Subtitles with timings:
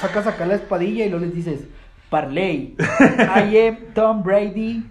[0.00, 1.60] sacas acá la espadilla y luego les dices,
[2.10, 2.76] Parley,
[3.18, 4.84] I am Tom Brady.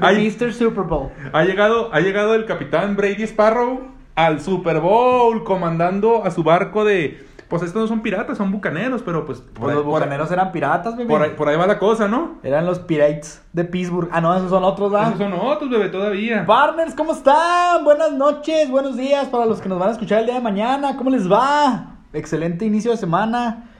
[0.00, 0.52] Mr.
[0.52, 1.10] Super Bowl.
[1.32, 3.80] Ha llegado, ha llegado el capitán Brady Sparrow
[4.16, 7.26] al Super Bowl comandando a su barco de...
[7.48, 9.40] Pues estos no son piratas, son bucaneros, pero pues...
[9.54, 11.08] Pues los ahí- bucaneros eran piratas, bebé.
[11.08, 12.38] Por ahí, por ahí va la cosa, ¿no?
[12.42, 14.10] Eran los Pirates de Pittsburgh.
[14.12, 15.14] Ah, no, esos son otros, ¿verdad?
[15.14, 16.44] Esos son otros, bebé, todavía.
[16.44, 17.84] Partners, ¿cómo están?
[17.84, 20.94] Buenas noches, buenos días para los que nos van a escuchar el día de mañana.
[20.98, 21.94] ¿Cómo les va?
[22.12, 23.70] Excelente inicio de semana.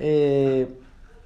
[0.00, 0.76] Eh,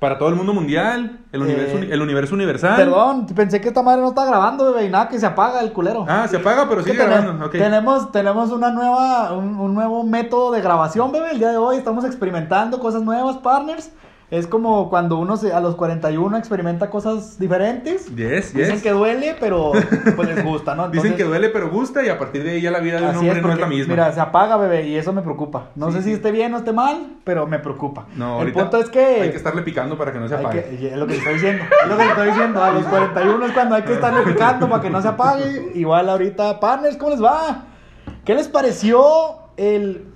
[0.01, 2.77] Para todo el mundo mundial, el Eh, universo, uni- el universo universal.
[2.77, 5.73] perdón, pensé que esta madre no está grabando, bebé, y nada, que se apaga el
[5.73, 6.05] culero.
[6.07, 7.49] Ah, se apaga, pero sigue grabando.
[7.49, 11.31] tenemos, tenemos una nueva, un, un nuevo método de grabación, bebé.
[11.33, 13.93] El día de hoy estamos experimentando cosas nuevas, partners.
[14.31, 18.07] Es como cuando uno se- a los 41 experimenta cosas diferentes.
[18.17, 18.83] Yes, Dicen yes.
[18.83, 19.73] que duele, pero
[20.17, 20.89] pues les gusta, ¿no?
[20.91, 23.17] Dicen que duele pero gusta y a partir de ahí ya la vida de un
[23.17, 23.93] hombre es, no es porque, la misma.
[23.93, 25.69] Mira, se apaga, bebé, y eso me preocupa.
[25.77, 28.07] No Sí, sé si esté bien o esté mal, pero me preocupa.
[28.17, 29.21] no, el punto es que.
[29.21, 30.65] hay que estarle picando para que no se apague.
[30.65, 31.65] que- es lo que estoy diciendo.
[31.83, 32.65] Es lo que estoy diciendo.
[32.65, 35.73] A los 41 es cuando hay que estarle picando para que no se apague.
[35.75, 37.65] Igual ahorita, partners, ¿cómo les va?
[38.25, 39.05] ¿Qué les pareció
[39.59, 40.07] el.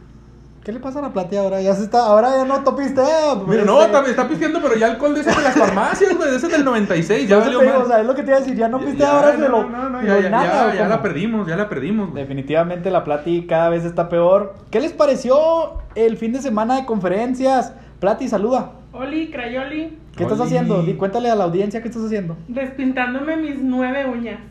[0.69, 1.63] ¿Qué le pasa a la platea ahora?
[1.63, 2.05] Ya se está.
[2.05, 3.01] Ahora ya no topiste.
[3.47, 6.37] Mira, no, está, está pisteando, pero ya alcohol de ese de las farmacias, güey, de
[6.37, 7.85] ese del 96, ya Ya valió digo, más.
[7.85, 8.55] o sea, es lo que te iba a decir.
[8.55, 9.65] Ya no piste Ya, ahora no, de lo.
[9.67, 12.11] no, no, ya, ya, nada, ya, ¿o ya la perdimos, ya la perdimos.
[12.11, 12.23] güey.
[12.23, 14.57] Definitivamente la Plati cada vez está peor.
[14.71, 17.73] ¿Qué les pareció el fin de semana de conferencias?
[17.99, 18.73] Plati, saluda.
[18.93, 20.49] Oli, Crayoli, ¿Qué estás Oli.
[20.49, 20.83] haciendo?
[20.83, 22.37] Di, cuéntale a la audiencia qué estás haciendo.
[22.49, 24.39] despintándome mis nueve uñas.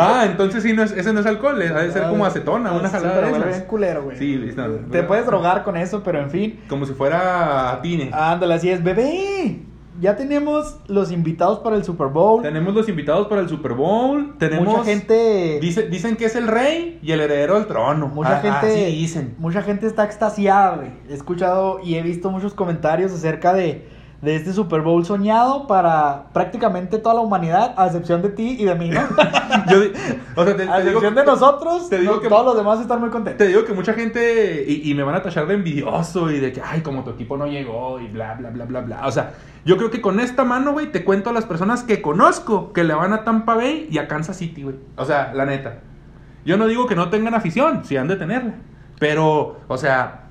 [0.00, 2.86] Ah, entonces sí, no es, ese no es alcohol, ha de ser como acetona, una
[2.86, 3.30] Ah, Sí, jalada.
[3.32, 4.16] pero de culero, güey.
[4.16, 4.64] Sí, listo.
[4.90, 6.60] Te puedes drogar con eso, pero en fin.
[6.68, 8.10] Como si fuera tine.
[8.12, 8.82] Ándale, así es.
[8.82, 9.58] Bebé,
[10.00, 12.42] ya tenemos los invitados para el Super Bowl.
[12.42, 14.36] Tenemos los invitados para el Super Bowl.
[14.38, 14.66] Tenemos.
[14.66, 15.58] Mucha gente...
[15.60, 18.08] Dice- dicen que es el rey y el heredero al trono.
[18.08, 19.34] Mucha gente, así dicen.
[19.38, 20.90] mucha gente está extasiada, güey.
[21.08, 23.88] He escuchado y he visto muchos comentarios acerca de,
[24.20, 28.64] de este Super Bowl soñado para prácticamente toda la humanidad, a excepción de ti y
[28.64, 29.00] de mí, ¿no?
[29.70, 29.78] Yo
[30.34, 32.56] o sea, te, a te digo, excepción de nosotros, te digo no- que- todos los
[32.56, 33.46] demás están muy te contentos.
[33.46, 34.64] digo que mucha gente.
[34.66, 37.36] Y, y me van a tachar de envidioso y de que, ay, como tu equipo
[37.36, 39.06] no llegó y bla, bla, bla, bla, bla.
[39.06, 39.34] O sea,
[39.64, 42.82] yo creo que con esta mano, güey, te cuento a las personas que conozco que
[42.82, 44.76] le van a Tampa Bay y a Kansas City, güey.
[44.96, 45.78] O sea, la neta.
[46.44, 48.54] Yo no digo que no tengan afición, si han de tenerla.
[48.98, 50.24] Pero, o sea,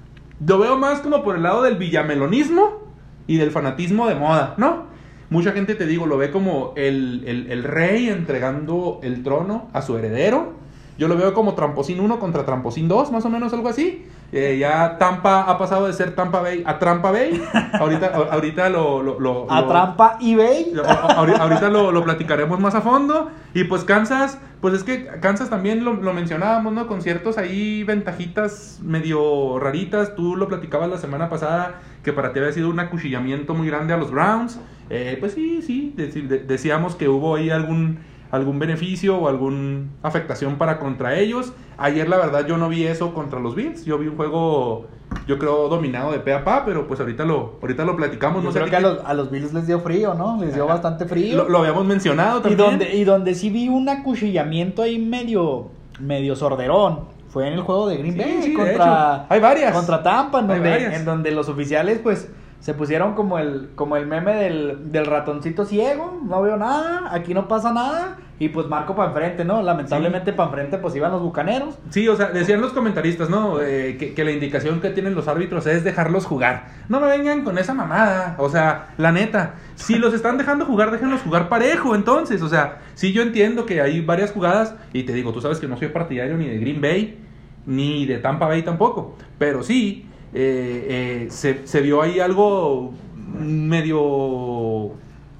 [0.45, 2.86] lo veo más como por el lado del villamelonismo
[3.27, 4.85] y del fanatismo de moda, ¿no?
[5.29, 9.97] Mucha gente, te digo, lo ve como el, el- rey entregando el trono a su
[9.97, 10.53] heredero.
[10.97, 14.05] Yo lo veo como Tramposín 1 contra Tramposín 2, más o menos algo así.
[14.33, 17.41] Eh, ya Tampa ha pasado de ser Tampa Bay a Trampa Bay.
[17.79, 20.73] Ahorita, ahorita lo, lo, lo- A lo- trampa eBay.
[20.85, 23.31] a- a- ahori- Ahorita lo, lo platicaremos más a fondo.
[23.53, 26.87] Y pues Kansas, pues es que Kansas también lo, lo mencionábamos, ¿no?
[26.87, 30.15] Con ciertos ahí ventajitas medio raritas.
[30.15, 33.93] Tú lo platicabas la semana pasada que para ti había sido un acuchillamiento muy grande
[33.93, 34.59] a los Browns.
[34.89, 37.99] Eh, pues sí, sí, de- decíamos que hubo ahí algún,
[38.31, 41.53] algún beneficio o alguna afectación para contra ellos.
[41.77, 43.85] Ayer la verdad yo no vi eso contra los Bills.
[43.85, 44.87] Yo vi un juego,
[45.27, 48.43] yo creo, dominado de pe a pa, pero pues ahorita lo, ahorita lo platicamos.
[48.43, 50.37] Yo no sé creo ti que a los, a los Bills les dio frío, ¿no?
[50.39, 51.37] Les dio bastante frío.
[51.37, 52.57] lo, lo habíamos mencionado Y también.
[52.57, 55.67] donde, y donde sí vi un acuchillamiento ahí medio,
[55.99, 57.15] medio sorderón.
[57.29, 59.25] Fue en el juego de Green Sí, Bay sí, contra.
[59.29, 59.73] Hay varias.
[59.73, 62.29] contra Tampa, en donde, en donde los oficiales pues
[62.59, 67.33] se pusieron como el, como el meme del, del ratoncito ciego, no veo nada, aquí
[67.33, 69.61] no pasa nada, y pues marco para enfrente, ¿no?
[69.63, 71.77] Lamentablemente para enfrente pues iban los bucaneros.
[71.89, 73.61] Sí, o sea, decían los comentaristas, ¿no?
[73.61, 76.67] Eh, que, que la indicación que tienen los árbitros es dejarlos jugar.
[76.87, 78.35] No me vengan con esa mamada.
[78.37, 81.95] O sea, la neta, si los están dejando jugar, déjenlos jugar parejo.
[81.95, 84.75] Entonces, o sea, sí yo entiendo que hay varias jugadas.
[84.93, 87.17] Y te digo, tú sabes que no soy partidario ni de Green Bay,
[87.65, 89.15] ni de Tampa Bay tampoco.
[89.39, 92.93] Pero sí, eh, eh, se, se vio ahí algo
[93.39, 94.93] medio,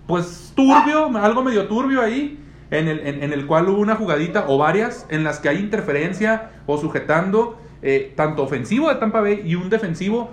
[0.07, 2.39] pues, turbio, algo medio turbio ahí.
[2.69, 5.57] En el, en, en el cual hubo una jugadita o varias en las que hay
[5.57, 10.31] interferencia o sujetando eh, tanto ofensivo de Tampa Bay y un defensivo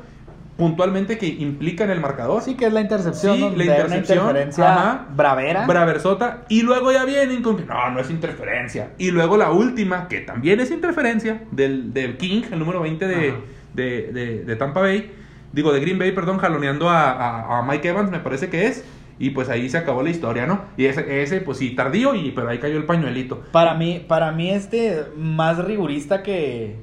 [0.57, 2.43] puntualmente que implica en el marcador.
[2.43, 3.51] Sí que es la intercepción, Sí, ¿no?
[3.51, 5.07] la De una intercepción, interferencia ajá.
[5.15, 5.65] bravera.
[5.67, 6.45] Braversota.
[6.49, 8.91] Y luego ya vienen con que no, no es interferencia.
[8.99, 13.35] Y luego la última, que también es interferencia, del, del King, el número 20 de.
[13.75, 15.11] De, de- de Tampa Bay.
[15.53, 18.85] Digo, de Green Bay, perdón, jaloneando a, a- Mike Evans, me parece que es.
[19.19, 20.63] Y pues ahí se acabó la historia, ¿no?
[20.77, 23.43] Y ese, ese pues sí, tardío, y, pero ahí cayó el pañuelito.
[23.53, 26.75] Para mí, para mí este más rigurista que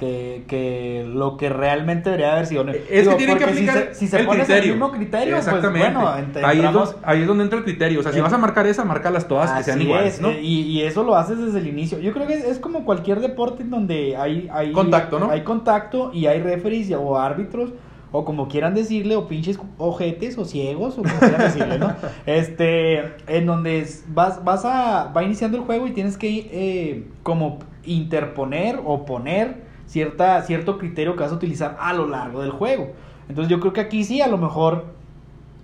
[0.00, 2.66] que, que lo que realmente debería haber sido.
[2.68, 4.72] Es que tienen que porque si aplicar se- si se, el pones criterio.
[4.72, 5.90] el mismo criterio, Exactamente.
[5.90, 8.00] pues bueno, ent- ahí, es donde, ahí es donde entra el criterio.
[8.00, 10.30] O sea, si vas a marcar esa, márcalas todas que sean iguales, es, ¿no?
[10.30, 11.98] eh, y, y eso lo haces desde el inicio.
[11.98, 15.30] Yo creo que es, es como cualquier deporte en donde hay, hay Contacto, ¿no?
[15.30, 17.70] Hay contacto y hay referees o árbitros,
[18.12, 21.92] o como quieran decirle, o pinches ojetes, o ciegos, o como quieran decirle, ¿no?
[22.26, 27.58] Este, en donde vas, vas a, va iniciando el juego y tienes que eh, como
[27.84, 32.92] interponer o poner cierta, cierto criterio que vas a utilizar a lo largo del juego.
[33.28, 34.86] Entonces yo creo que aquí sí, a lo mejor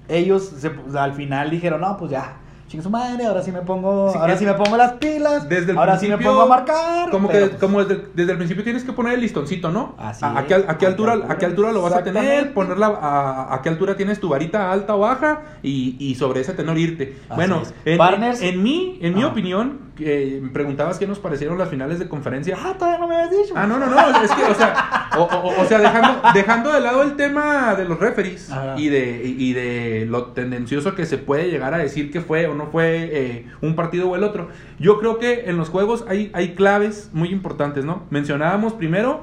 [0.08, 2.37] ellos se- al final dijeron, no, pues ya,
[2.69, 5.49] chingue su madre, ahora sí me pongo, Sí, ahora es- sí me pongo las pilas,
[5.49, 7.11] Desde el ahora sí me pongo a marcar.
[7.11, 9.95] Como pero, que pues, como desde, desde el principio tienes que poner el listoncito, ¿no?
[9.99, 10.57] Así a, a qué, a
[10.89, 11.33] altura, altura.
[11.35, 14.73] a qué altura lo vas a tener, ponerla a, a qué altura tienes tu varita
[14.73, 17.17] alta o baja y, y sobre ese tenor irte.
[17.29, 19.29] Así bueno, en, Partners- en mi, en mi Ah.
[19.29, 22.57] opinión, me preguntabas qué nos parecieron las finales de conferencia.
[22.61, 23.55] Ah, todavía no me habías dicho.
[23.57, 26.81] Ah, no, no, no, es que, o sea, o, o- o sea dejando, dejando de
[26.81, 31.49] lado el tema de los referees y de, y de lo tendencioso que se puede
[31.51, 34.49] llegar a decir que fue o no fue eh, un partido o el otro,
[34.79, 38.05] yo creo que en los juegos hay, hay claves muy importantes, ¿no?
[38.11, 39.20] Mencionábamos primero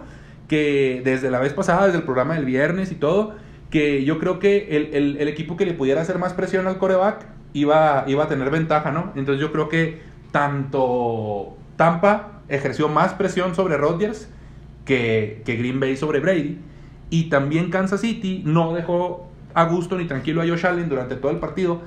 [0.47, 3.35] que desde la vez pasada, desde el programa del viernes y todo,
[3.69, 7.25] que yo creo que el, el- equipo que le pudiera hacer más presión al coreback
[7.53, 9.11] iba, iba a tener ventaja, ¿no?
[9.15, 10.01] Entonces yo creo que
[10.31, 14.29] tanto Tampa ejerció más presión sobre Rodgers
[14.85, 16.59] que, que Green Bay sobre Brady.
[17.09, 21.31] Y también Kansas City no dejó a gusto ni tranquilo a Josh Allen durante todo
[21.31, 21.81] el partido.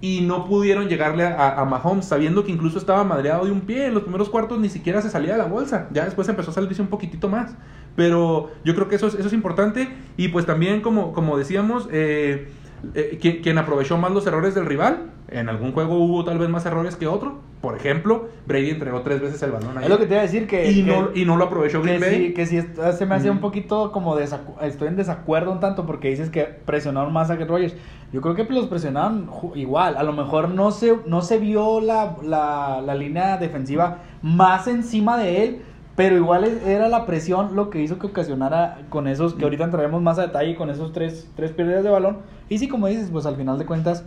[0.00, 3.86] Y no pudieron llegarle a, Mahomes, sabiendo que incluso estaba madreado de un pie.
[3.86, 5.88] En los primeros cuartos ni siquiera se salía de la bolsa.
[5.90, 7.54] Ya después empezó a salirse un poquitito más.
[7.96, 9.88] Pero yo creo que eso es, eso es importante.
[10.18, 12.48] Y pues también, como, como decíamos, eh,
[12.94, 15.10] eh, quien, quien aprovechó más los errores del rival.
[15.28, 17.40] En algún juego hubo tal vez más errores que otro.
[17.60, 19.90] Por ejemplo, Brady entregó tres veces el balón Es ayer.
[19.90, 20.70] lo que te iba a decir que...
[20.70, 22.26] y, que- no, y no lo aprovechó Green Bay.
[22.28, 22.62] sí, que sí
[22.96, 23.46] se me hace un Ujú.
[23.46, 27.74] poquito como estoy en desacuerdo un tanto porque dices que presionaron más a Aaron Rodgers.
[28.12, 29.96] Yo creo que los presionaron igual.
[29.96, 35.16] A lo mejor no se, no se vio la, la, la línea defensiva más encima
[35.18, 35.62] de él,
[35.96, 39.64] pero igual es- era la presión lo que hizo que ocasionara con esos, que ahorita
[39.64, 42.18] entraremos más a detalle con esos tres, tres pérdidas de balón.
[42.48, 44.04] Y sí, como dices, pues al final de cuentas,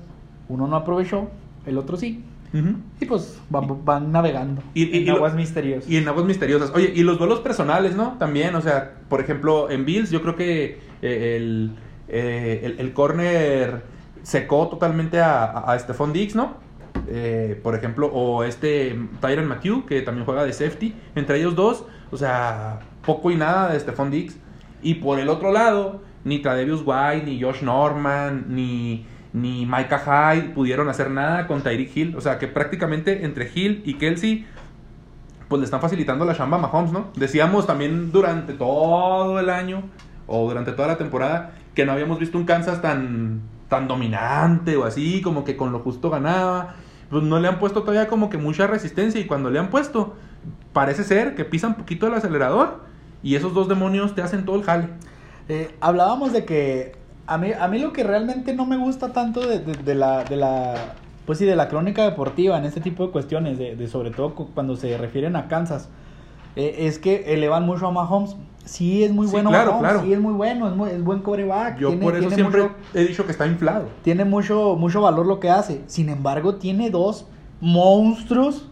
[0.47, 1.27] uno no aprovechó,
[1.65, 2.23] el otro sí.
[2.99, 5.87] Y pues van, van navegando Y- y- en y lo- aguas misteriosas.
[5.87, 6.71] Y en aguas misteriosas.
[6.73, 8.15] Oye, y los duelos personales, ¿no?
[8.17, 11.71] También, o sea, por ejemplo, en Bills, yo creo que eh, el,
[12.07, 13.83] eh, el, el corner
[14.23, 16.55] secó totalmente a, a, a Stephon Diggs, ¿no?
[17.07, 20.93] Eh, por ejemplo, o este Tyron Matthew, que también juega de safety.
[21.15, 24.37] Entre ellos dos, o sea, poco y nada de Stephon Diggs.
[24.81, 30.49] Y por el otro lado, ni Tradevius White, ni Josh Norman, ni, ni Micah Hyde
[30.49, 32.15] pudieron hacer nada con Tyreek Hill.
[32.15, 34.45] O sea, que prácticamente entre Hill y Kelsey
[35.49, 37.07] pues le están facilitando la chamba a Mahomes, ¿no?
[37.15, 39.81] Decíamos también durante todo el año
[40.27, 44.83] o durante toda la temporada que no habíamos visto un Kansas tan, tan dominante o
[44.83, 46.75] así, como que con lo justo ganaba.
[47.09, 50.15] Pues no le han puesto todavía como que mucha resistencia y cuando le han puesto,
[50.73, 52.81] parece ser que pisan poquito el acelerador
[53.23, 54.89] y esos dos demonios te hacen todo el jale.
[55.47, 56.95] Eh, hablábamos de que
[57.25, 60.23] a mí, a mí lo que realmente no me gusta tanto de, de- de la,
[60.23, 60.75] de la,
[61.25, 64.35] pues sí, de la crónica deportiva en este tipo de cuestiones, de, de sobre todo
[64.35, 65.89] cu- cuando se refieren a Kansas,
[66.55, 68.35] eh, es que elevan mucho a Mahomes.
[68.65, 70.05] Sí es muy Sí, bueno claro, Mahomes, claro.
[70.05, 71.79] sí es muy bueno, es, muy- es buen coreback.
[71.79, 73.85] Yo tiene- por eso tiene siempre mucho- he dicho que está inflado.
[74.03, 75.81] tiene mucho, mucho valor lo que hace.
[75.87, 77.25] Sin embargo, tiene dos
[77.61, 78.67] monstruos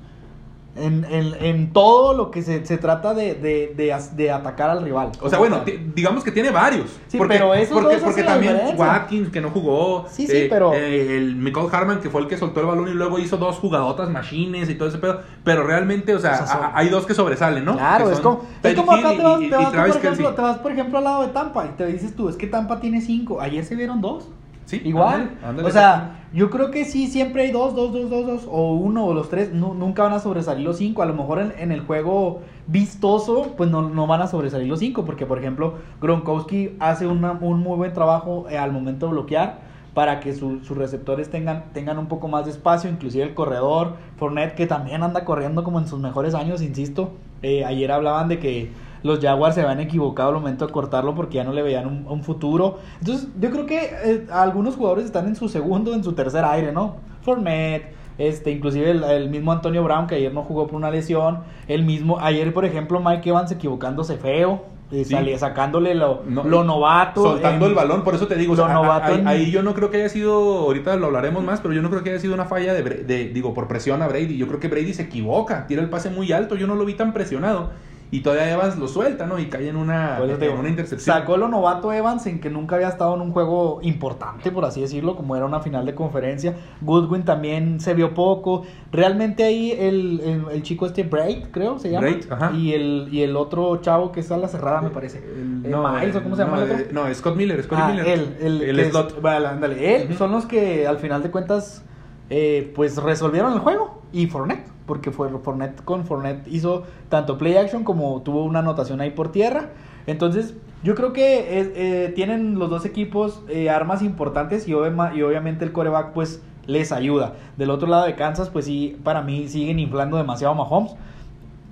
[0.79, 4.83] en, en- en todo lo que se, se trata de, de- de de atacar al
[4.83, 5.11] rival.
[5.21, 5.61] O sea, bueno,
[5.95, 6.89] digamos que tiene varios.
[7.07, 8.85] Sí, pero esos porque, porque también diferencia.
[8.85, 10.05] Watkins, que no jugó.
[10.09, 12.93] Sí, sí, pero- eh, el Michael Harman, que fue el que soltó el balón y
[12.93, 15.21] luego hizo dos jugadotas machines y todo ese pedo.
[15.43, 17.73] Pero realmente, o sea, O sea, son- a- hay dos que sobresalen, ¿no?
[17.77, 20.33] Claro, es como, es como acá te vas, y- te y vas tú, por ejemplo,
[20.33, 22.79] te vas, por ejemplo, al lado de Tampa y te dices tú, es que Tampa
[22.79, 23.41] tiene cinco.
[23.41, 24.27] Ayer se vieron dos.
[24.67, 25.21] Sí, Igual.
[25.21, 28.47] ándale, ándale, o sea, yo creo que sí, siempre hay dos, dos, dos, dos, dos,
[28.51, 29.53] o uno o los tres.
[29.53, 31.01] nu- nunca van a sobresalir los cinco.
[31.01, 34.79] A lo mejor en, en el juego vistoso, pues no, no van a sobresalir los
[34.79, 35.05] cinco.
[35.05, 39.59] Porque, por ejemplo, Gronkowski hace una- un muy buen trabajo eh, al momento de bloquear
[39.93, 43.93] para que su- sus receptores tengan, tengan un poco más de espacio, inclusive el corredor,
[44.17, 47.13] Fournette, que también anda corriendo como en sus mejores años, insisto.
[47.41, 48.69] Eh, ayer hablaban de que
[49.07, 52.05] los Jaguars se habían equivocado al momento de cortarlo porque ya no le veían un,
[52.07, 52.77] un futuro.
[52.99, 56.71] Entonces, yo creo que eh, algunos jugadores están en su segundo, en su tercer aire,
[56.71, 56.97] ¿no?
[57.23, 61.39] Fournette, este, inclusive el, el mismo Antonio Brown, que ayer no jugó por una lesión.
[61.67, 65.11] El mismo, ayer, por ejemplo, Mike Evans equivocándose feo, eh, Sí.
[65.13, 67.21] salía- sacándole lo, No, lo novato.
[67.21, 69.51] Soltando en- el balón, por eso te digo, o sea, a- a- ahí, en- ahí
[69.51, 72.11] yo no creo que haya sido, ahorita lo hablaremos más, pero yo no creo que
[72.11, 74.37] haya sido una falla de, de- digo, por presión a Brady.
[74.37, 76.93] Yo creo que Brady se equivoca, tira el pase muy alto, yo no lo vi
[76.93, 77.71] tan presionado.
[78.09, 79.37] Y todavía Evans lo suelta, ¿no?
[79.37, 81.13] Y cae en una, en una intercepción.
[81.17, 84.79] Sacó lo novato Evans en que nunca había estado en un juego importante, por así
[84.79, 86.55] decirlo, como era una final de conferencia.
[86.81, 88.63] Goodwin también se vio poco.
[88.93, 92.07] Realmente ahí el, el, el chico este Braid, creo, se llama.
[92.29, 92.51] Ajá.
[92.53, 95.17] Y el, y el otro chavo que está a la cerrada, me parece.
[95.17, 96.83] El- Eh, Miles, ¿o cómo se llama no, el otro?
[96.85, 98.07] eh, No, Scott Miller, Scott Ah, Miller.
[98.07, 99.21] él, el, el que es- slot.
[99.21, 101.83] vale, ándale, él son los que al final de cuentas
[102.29, 107.55] eh, pues resolvieron el juego y Fournette, porque fue Fournette con Fournette hizo tanto play
[107.57, 109.69] action como tuvo una anotación ahí por tierra.
[110.07, 115.21] Entonces, yo creo que eh, tienen los dos equipos eh, armas importantes y, obvia- y
[115.21, 117.33] obviamente el coreback pues les ayuda.
[117.57, 120.95] Del otro lado de Kansas, pues sí, para mí siguen inflando demasiado Mahomes.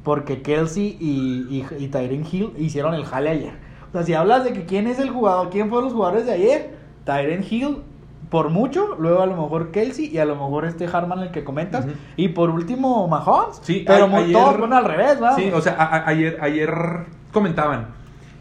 [0.04, 3.54] Porque Kelsey y, y, Hill hicieron el jale ayer.
[3.90, 6.34] O sea, si hablas de que quién es el jugador, quién fueron los jugadores de
[6.34, 7.78] ayer, Tyren Hill
[8.36, 11.46] por mucho, luego a lo mejor Kelsey y a lo mejor este Harman el que
[11.46, 11.86] comentas,
[12.18, 13.62] y por último Mahomes.
[13.62, 15.36] Sí, pero a- ayer- todos al revés, ¿va?
[15.38, 16.74] Sí, o sea, a- ayer, ayer
[17.32, 17.88] comentaban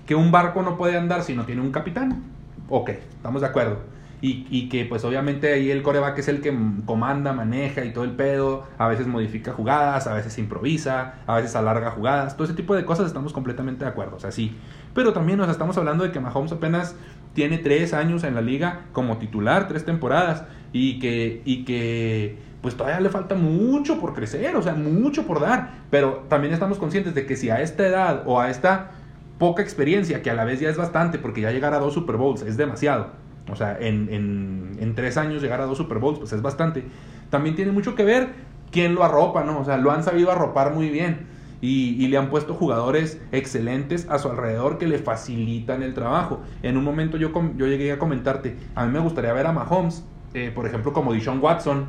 [0.05, 2.25] que un barco no puede andar si no tiene un capitán.
[2.69, 3.77] Ok, estamos de acuerdo.
[4.21, 6.53] Y, y que pues obviamente ahí el coreback es el que
[6.85, 8.65] comanda, maneja y todo el pedo.
[8.79, 12.35] A veces modifica jugadas, a veces improvisa, a veces alarga jugadas.
[12.37, 14.17] Todo ese tipo de cosas estamos completamente de acuerdo.
[14.17, 14.57] O sea, sí.
[14.93, 16.97] Pero también, sea, estamos hablando de que Mahomes apenas
[17.35, 20.45] tiene tres años en la liga como titular, tres temporadas.
[20.73, 25.41] Y que, y que pues todavía le falta mucho por crecer, o sea, mucho por
[25.41, 25.83] dar.
[25.91, 28.91] Pero también estamos conscientes de que si a esta edad o a esta
[29.39, 32.17] poca experiencia, que a la vez ya es bastante, porque ya llegar a dos Super
[32.17, 33.09] Bowls es demasiado.
[33.51, 36.85] O sea, en, en, en tres años llegar a dos Super Bowls, pues es bastante.
[37.31, 38.31] También tiene mucho que ver
[38.73, 39.61] quién lo arropa, ¿no?
[39.61, 41.27] O sea, lo han sabido arropar muy bien.
[41.65, 46.41] Y, y le han puesto jugadores excelentes a su alrededor que le facilitan el trabajo.
[46.63, 50.05] En un momento yo, yo llegué a comentarte, a mí me gustaría ver a Mahomes,
[50.35, 51.87] eh, por ejemplo, como Dishon Watson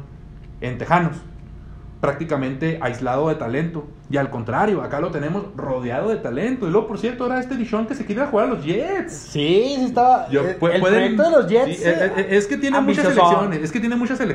[0.62, 1.17] en Tejanos
[2.05, 3.85] prácticamente aislado de talento.
[4.12, 6.67] Y al contrario, acá lo tenemos rodeado de talento.
[6.67, 9.12] Y luego, por cierto, ahora este Dishon que se quiere jugar a los Jets.
[9.13, 10.29] Sí, sí estaba.
[10.29, 11.77] Yo- el pu- el pueden- proyecto de los Jets.
[11.77, 13.63] sí, eh, eh, es que tiene muchas selecciones.
[13.63, 14.29] Es que tiene muchas los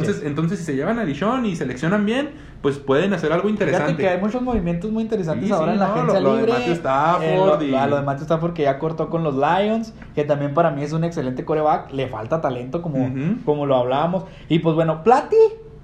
[0.00, 2.30] Entonces, entonces, si se llevan a Dishon y seleccionan bien,
[2.62, 3.86] pues pueden hacer algo interesante.
[3.88, 6.34] Fíjate que hay muchos movimientos muy interesantes Sí, ahora en la no, agencia lo- lo
[6.36, 6.52] de libre.
[6.52, 9.34] Matthew Stafford Eh, lo, y- a lo de Matthew Stafford que ya cortó con los
[9.34, 11.92] Lions, que también para mí es un excelente coreback.
[11.92, 13.10] Le falta talento como,
[13.44, 14.24] como lo hablábamos.
[14.48, 15.36] Y pues bueno, Plati,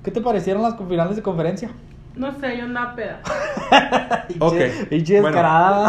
[0.03, 1.71] ¿qué te parecieron las finales de conferencia?
[2.15, 3.21] No sé, yo andaba peda.
[4.39, 4.55] Ok.
[4.91, 5.37] Pinche Bueno,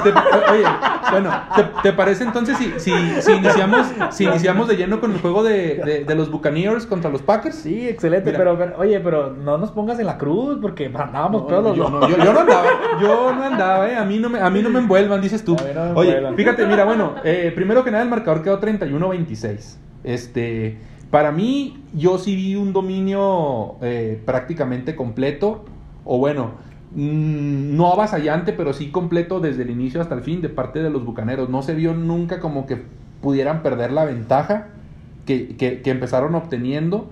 [0.03, 0.63] te- oye,
[1.11, 2.91] bueno, ¿te, te parece entonces si, si,
[3.21, 7.09] si iniciamos, si iniciamos de lleno con el juego de, de- de los Buccaneers contra
[7.09, 7.55] los Packers?
[7.55, 11.47] Sí, excelente, pero, pero, oye, pero no nos pongas en la cruz porque andábamos No,
[11.47, 11.91] todos los yo, dos.
[11.91, 12.65] no, yo, yo no andaba,
[13.01, 13.95] yo no andaba, eh.
[13.97, 15.55] A mí no me, a mí no me envuelvan, dices tú.
[15.59, 16.35] A mí no me Oye, envuelvan.
[16.35, 19.77] fíjate, mira, bueno, eh, primero que nada el marcador quedó 31-26.
[20.03, 20.77] Este,
[21.13, 25.63] para mí, yo sí vi un dominio eh, prácticamente completo,
[26.05, 26.53] o bueno,
[26.95, 30.89] mm, no avasallante, pero sí completo desde el inicio hasta el fin de parte de
[30.89, 31.49] los bucaneros.
[31.49, 32.81] No se vio nunca como que
[33.21, 34.69] pudieran perder la ventaja
[35.27, 37.11] que, que- que empezaron obteniendo.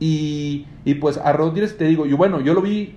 [0.00, 2.94] Y, y pues a Rodgers te digo, yo bueno, yo lo vi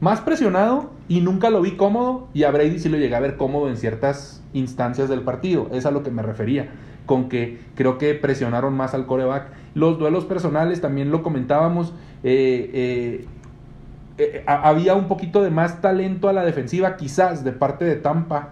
[0.00, 3.36] más presionado y nunca lo vi cómodo y a Brady sí lo llegué a ver
[3.36, 5.68] cómodo en ciertas instancias del partido.
[5.72, 6.68] Es a lo que me refería,
[7.06, 9.48] con que creo que presionaron más al coreback.
[9.74, 11.92] Los duelos personales también lo comentábamos.
[12.24, 13.24] eh, eh,
[14.18, 17.94] eh, ha- había un poquito de más talento a la defensiva, quizás de parte de
[17.96, 18.50] Tampa,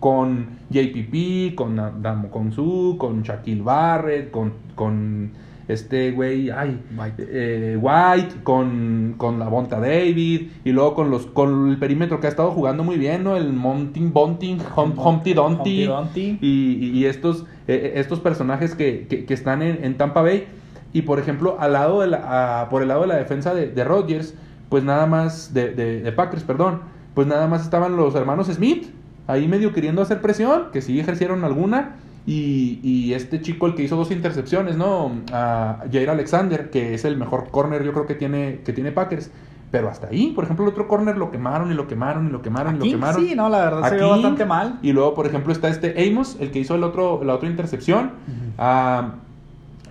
[0.00, 5.30] con JPP, con Adamo Konsu, con Shaquille Barrett, con, con
[5.68, 7.24] este güey, ay, White.
[7.30, 12.26] eh, White, con, con la Bonta David, y luego con los con el perímetro que
[12.26, 13.36] ha estado jugando muy bien, ¿no?
[13.36, 16.38] El Monting, Bonting, Hum- Humpty Dumpty, Humpty Dumpty.
[16.40, 20.46] y, y- y estos, eh, estos personajes que, que- están en, en Tampa Bay.
[20.92, 23.66] Y por ejemplo, al lado de la, a- por el lado de la defensa de,
[23.68, 24.34] de Rodgers,
[24.68, 26.80] pues nada más, de, de- de Packers, perdón,
[27.14, 28.86] pues nada más estaban los hermanos Smith,
[29.26, 31.96] ahí medio queriendo hacer presión, que sí ejercieron alguna.
[32.24, 35.10] Y, y este chico, el que hizo dos intercepciones, ¿no?
[35.32, 39.30] A Jair Alexander, que es el mejor corner, yo creo que tiene, que tiene Packers.
[39.72, 42.42] Pero hasta ahí, por ejemplo, el otro corner lo quemaron y lo quemaron y lo
[42.42, 43.20] quemaron y lo quemaron.
[43.26, 44.78] sí, no, la verdad se vio Aquí, bastante mal.
[44.82, 48.12] Y luego, por ejemplo, está este Amos, el que hizo el otro, la otra intercepción.
[48.58, 49.14] ah,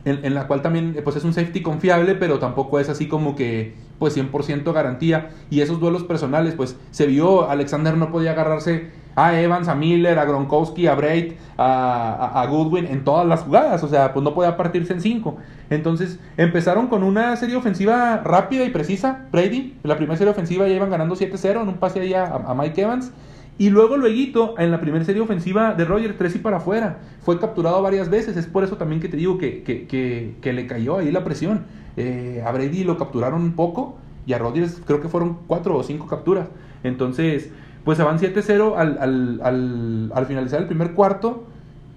[0.06, 3.08] en, en la cual también eh, pues es un safety confiable, pero tampoco es así
[3.08, 5.32] como que pues 100% garantía.
[5.50, 10.18] Y esos duelos personales, pues se vio, Alexander no podía agarrarse a Evans, a Miller,
[10.18, 14.58] a Gronkowski, a Braid, a, Goodwin en todas las jugadas, o sea, pues no podía
[14.58, 15.38] partirse en cinco.
[15.70, 20.76] Entonces empezaron con una serie ofensiva rápida y precisa, Brady, la primera serie ofensiva ya
[20.76, 23.12] iban ganando 7-0 en un pase ahí a, Mike Evans.
[23.58, 26.98] Y luego, luego, en la primera serie ofensiva de Roger, tres y para afuera.
[27.22, 28.36] Fue capturado varias veces.
[28.36, 31.24] Es por eso también que te digo que, que, que, que le cayó ahí la
[31.24, 31.66] presión.
[31.96, 35.84] Eh, a Brady lo capturaron un poco y a Rodgers creo que fueron cuatro o
[35.84, 36.48] cinco capturas.
[36.84, 37.52] Entonces,
[37.84, 41.44] pues se van 7-0 al, al, al, al finalizar el primer cuarto.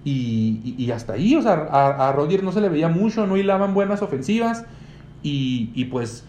[0.03, 3.25] Y, y- y hasta ahí, o sea, a, a Rodgers no se le veía mucho,
[3.25, 4.65] no hilaban buenas ofensivas.
[5.23, 6.25] Y, y pues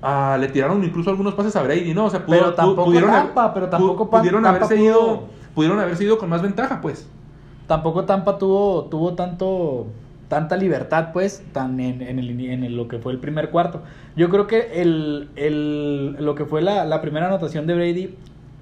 [0.00, 2.06] ah, le tiraron incluso algunos pases a Brady, ¿no?
[2.06, 5.22] O sea, Pero pu- tampoco pudieron, Tampa, pero tampoco pudieron Tampa haberse pudo- ido,
[5.54, 7.06] pudieron haberse ido con más ventaja, pues.
[7.66, 9.88] Tampoco Tampa tuvo, tuvo tanto,
[10.28, 13.82] tanta libertad, pues, tan en, en, el, en el- lo que fue el primer cuarto.
[14.16, 18.14] Yo creo que el, el, lo que fue la, la primera anotación de Brady,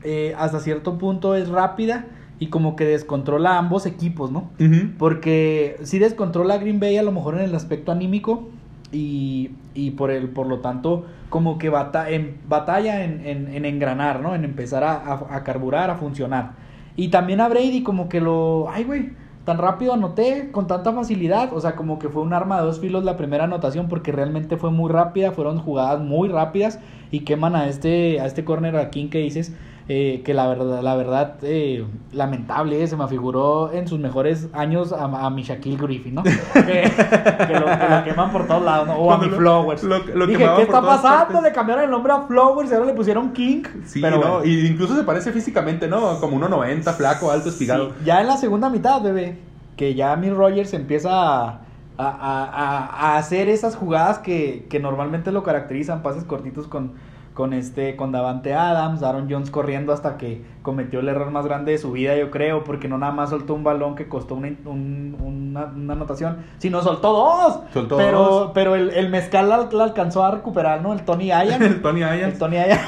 [0.06, 2.06] eh, hasta cierto punto es rápida
[2.38, 4.50] y como que descontrola a ambos equipos, ¿no?
[4.98, 8.48] Porque sí descontrola a Green Bay a lo mejor en el aspecto anímico
[8.92, 13.64] y, y por, el, por lo tanto como que bata, en, batalla en, en- en
[13.64, 14.34] engranar, ¿no?
[14.34, 16.52] En empezar a, a- a carburar, a funcionar.
[16.96, 18.68] Y también a Brady como que lo...
[18.70, 19.10] Ay, güey,
[19.44, 21.52] tan rápido anoté, con tanta facilidad.
[21.52, 24.56] O sea, como que fue un arma de dos filos la primera anotación porque realmente
[24.56, 26.78] fue muy rápida, fueron jugadas muy rápidas
[27.10, 29.54] y queman a este, a este corner a King que dices
[29.88, 34.48] eh, que la verdad, la verdad eh, lamentable, eh, se me figuró en sus mejores
[34.52, 36.22] años a, a mi Shaquille Griffin, ¿no?
[36.24, 38.94] que, que lo, que lo queman por todos lados, ¿no?
[38.96, 39.82] O a mi lo- Flowers.
[39.84, 41.18] lo- lo Dije, ¿qué está pasando?
[41.26, 41.42] partes.
[41.42, 43.62] Le cambiaron el nombre a Flowers y ahora le pusieron King.
[43.84, 44.30] Sí, Pero ¿no?
[44.38, 44.44] bueno.
[44.44, 46.18] Y incluso se parece físicamente, ¿no?
[46.18, 47.90] Como 1.90, flaco, alto, espigado.
[47.90, 49.38] Sí, ya en la segunda mitad, bebé,
[49.76, 51.60] que ya Mill Rogers empieza a, a-
[51.98, 56.94] a- a- a hacer esas jugadas que, que normalmente lo caracterizan, pases cortitos con,
[57.36, 61.72] con este con Davante Adams, Aaron Jones corriendo hasta que cometió el error más grande
[61.72, 64.48] de su vida, yo creo, porque no nada más soltó un balón que costó una,
[64.64, 67.58] un- una, una anotación, sino soltó dos.
[67.74, 68.50] Soltó pero, dos.
[68.54, 70.94] pero el, el mezcal la, la alcanzó a recuperar, ¿no?
[70.94, 71.62] El Tony Allen.
[71.62, 72.38] El Tony El Ayans.
[72.38, 72.80] Tony Aya.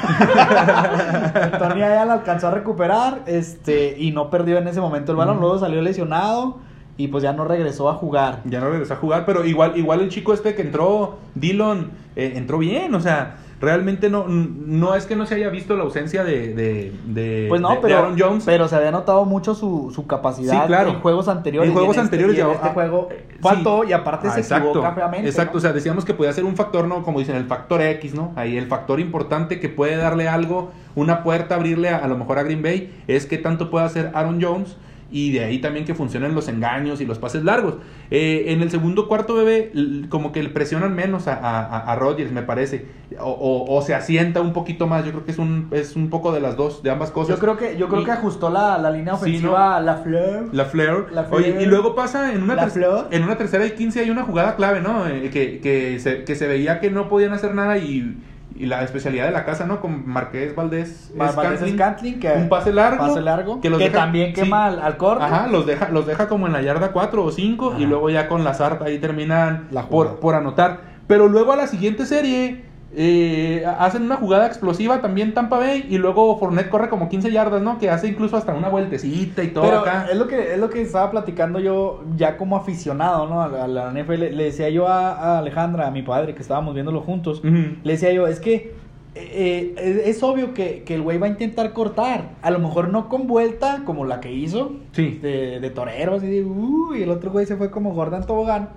[1.35, 5.19] el Tony Aya la alcanzó a recuperar este, y no perdió en ese momento el
[5.19, 5.41] balón.
[5.41, 6.57] Luego salió lesionado
[6.97, 8.41] y pues ya no regresó a jugar.
[8.45, 12.33] Ya no regresó a jugar, pero igual, igual el chico este que entró, Dillon, eh,
[12.37, 16.23] entró bien, o sea, realmente no, no es que no se haya visto la ausencia
[16.25, 18.45] de, de, de- Pues no, de- pero, Aaron Jones.
[18.47, 20.91] pero se había notado mucho su, su capacidad Sí, claro.
[20.91, 21.69] en juegos anteriores.
[21.69, 23.91] En juegos y este- anteriores y en ya- este ah, juego eh, faltó sí.
[23.91, 24.85] y aparte Ah, se exacto.
[25.25, 25.59] Exacto, ¿no?
[25.59, 27.03] o sea, decíamos que podía ser un factor, ¿no?
[27.03, 28.33] Como dicen, el factor X, ¿no?
[28.37, 32.39] Ahí el factor importante que puede darle algo, una puerta, abrirle a, a lo mejor
[32.39, 34.77] a Green Bay, es que tanto puede hacer Aaron Jones
[35.11, 37.77] y de ahí también que funcionen los engaños y los pases largos.
[38.11, 39.73] Eh, en el segundo cuarto, bebé,
[40.09, 42.87] como que le presionan menos a, a, a Rodgers, me parece,
[43.19, 46.11] o, o- o se asienta un poquito más, yo creo que es un, es un
[46.11, 47.37] poco de las dos, de ambas cosas.
[47.37, 49.97] Yo creo que, yo creo Y- que ajustó la, la línea Sí, ofensiva a la
[49.97, 50.49] Fleur.
[50.53, 50.65] la.
[51.13, 52.69] La Oye, y luego pasa en una, La
[53.11, 55.07] en una tercera y 15 hay una jugada clave, ¿no?
[55.07, 58.17] Eh, que, que, se, que se veía que no podían hacer nada y,
[58.59, 59.81] y la especialidad de la casa, ¿no?
[59.81, 61.13] Con Marqués Valdés.
[61.19, 61.75] Va- Valdés Scantling.
[61.75, 62.99] Scantling, que un pase largo.
[63.07, 64.43] pase largo, Que, que, los deja- también sí.
[64.43, 65.25] quema al, al corte.
[65.25, 68.29] Ajá, los deja, los deja como en la yarda 4 o 5 y luego ya
[68.29, 70.81] con la sarta ahí terminan La por, por anotar.
[71.07, 72.65] Pero luego a la siguiente serie
[72.95, 77.61] eh, hacen una jugada explosiva también Tampa Bay y luego Fournette corre como 15 yardas,
[77.61, 77.79] ¿no?
[77.79, 80.07] Que hace incluso hasta una vueltecita y todo Pero acá.
[80.11, 83.43] es lo que es lo que estaba platicando yo ya como aficionado, ¿no?
[83.43, 84.35] A la, NFL.
[84.35, 87.43] Le decía yo a, a Alejandra, a mi padre, que estábamos viéndolo juntos.
[87.45, 88.73] Le decía yo, es que
[89.15, 92.31] eh, eh, es obvio que, que el güey va a intentar cortar.
[92.41, 94.73] A lo mejor no con vuelta como la que hizo.
[94.93, 95.19] Sí.
[95.21, 98.71] De, de torero, así de, "Uh", y el otro güey se fue como Gordon Tobogán.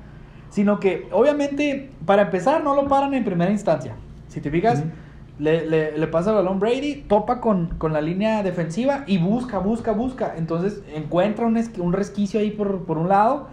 [0.51, 3.95] Sino que, obviamente, para empezar, no lo paran en primera instancia.
[4.27, 4.83] Si te fijas,
[5.39, 9.57] le, le- le pasa el balón Brady, topa con, con la línea defensiva y busca,
[9.57, 10.35] busca, busca.
[10.37, 13.47] Entonces encuentra un, un resquicio ahí por, por un lado.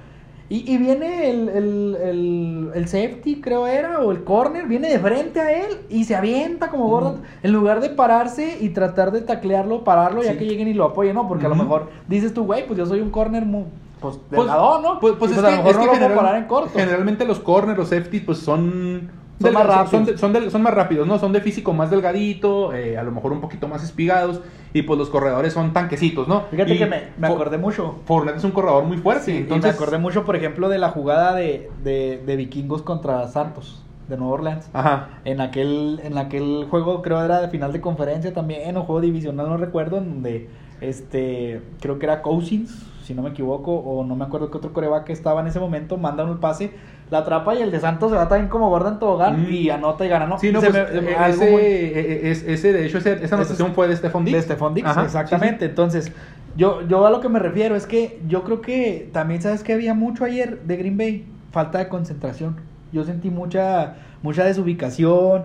[0.51, 4.99] Y, y viene el, el, el, el safety, creo era, o el corner, viene de
[4.99, 7.13] frente a él y se avienta como Gordon.
[7.17, 7.23] Ujú.
[7.43, 11.15] En lugar de pararse y tratar de taclearlo, pararlo, ya que lleguen y lo apoyen,
[11.17, 11.29] ¿no?
[11.29, 13.65] Porque a lo mejor dices tú, güey, pues yo soy un corner muy,
[14.01, 14.99] pues, Pues, delgadón, ¿no?
[15.01, 16.45] Pues, pues Y es, a que, lo mejor es no que lo general- parar en
[16.45, 16.71] corto.
[16.79, 19.11] generalmente los corners, los safety, pues son...
[19.41, 19.89] Son más.
[19.89, 21.17] Son, de- son, más rápidos, ¿no?
[21.21, 24.41] Son de físico más delgadito, eh, a lo mejor un poquito más espigados,
[24.75, 26.43] y pues los corredores son tanquecitos, ¿no?
[26.51, 28.01] Fíjate Y que me, acordé mucho.
[28.05, 29.65] Fournette es un corredor muy fuerte, Sí, entonces...
[29.65, 33.81] y me acordé mucho, por ejemplo, de la jugada de, de, de Vikingos contra Santos,
[34.09, 34.69] de Nueva Orleans.
[34.73, 35.11] Ajá.
[35.25, 39.49] En aquel, en aquel juego, creo era de final de conferencia también, o juego divisional,
[39.49, 40.49] no recuerdo, en donde
[40.81, 44.75] este, creo que era Cousins, si no me equivoco, o no me acuerdo qué otro
[44.75, 46.73] coreback estaba en ese momento, mandan un pase,
[47.11, 49.51] la atrapa y el de Santos se va también como Gordon Tobogán Mm.
[49.51, 50.39] y anota y gana, ¿no?
[50.39, 53.37] Sí, no, pues, me- eh, algo ese, muy- eh, es- ese, de hecho, ese- esa
[53.37, 54.37] anotación fue de Stephon Diggs.
[54.37, 55.65] de Stephon Ajá, exactamente.
[55.65, 56.13] Entonces,
[56.55, 59.73] yo, yo a lo que me refiero es que yo creo que también, ¿sabes que
[59.73, 62.57] Había mucho ayer de Green Bay, falta de concentración.
[62.93, 65.45] Yo sentí mucha, mucha desubicación,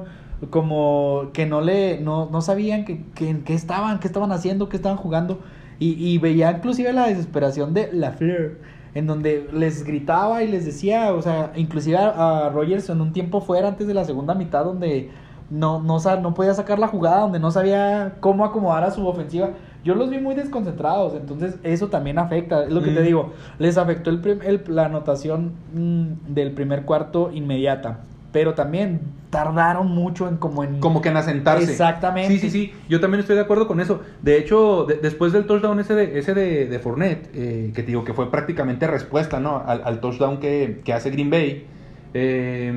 [0.49, 4.67] como que no le, no, no sabían que, que, en qué estaban, qué estaban haciendo,
[4.67, 5.39] qué estaban jugando.
[5.79, 8.59] Y, y veía inclusive la desesperación de La Fleur,
[8.93, 13.11] en donde les gritaba y les decía, o sea, inclusive a, a Rogers en un
[13.13, 15.09] tiempo fuera antes de la segunda mitad, donde
[15.49, 19.49] no, no, no podía sacar la jugada, donde no sabía cómo acomodar a su ofensiva.
[19.83, 22.63] Yo los vi muy desconcentrados, entonces eso también afecta.
[22.63, 27.31] Es lo que te digo, les afectó el, el- la anotación mm, del primer cuarto
[27.33, 27.99] inmediata.
[28.33, 30.79] Pero también tardaron mucho en como en...
[30.81, 31.71] Como que en asentarse.
[31.71, 32.33] Exactamente.
[32.33, 32.73] Sí, sí, sí.
[32.89, 34.01] Yo también estoy de acuerdo con eso.
[34.21, 37.87] De hecho, de- después del touchdown ese de, ese de, de Fournette, eh, que te
[37.87, 39.63] digo que fue prácticamente respuesta, ¿no?
[39.65, 41.67] Al, al touchdown que, que hace Green Bay.
[42.15, 42.73] eh,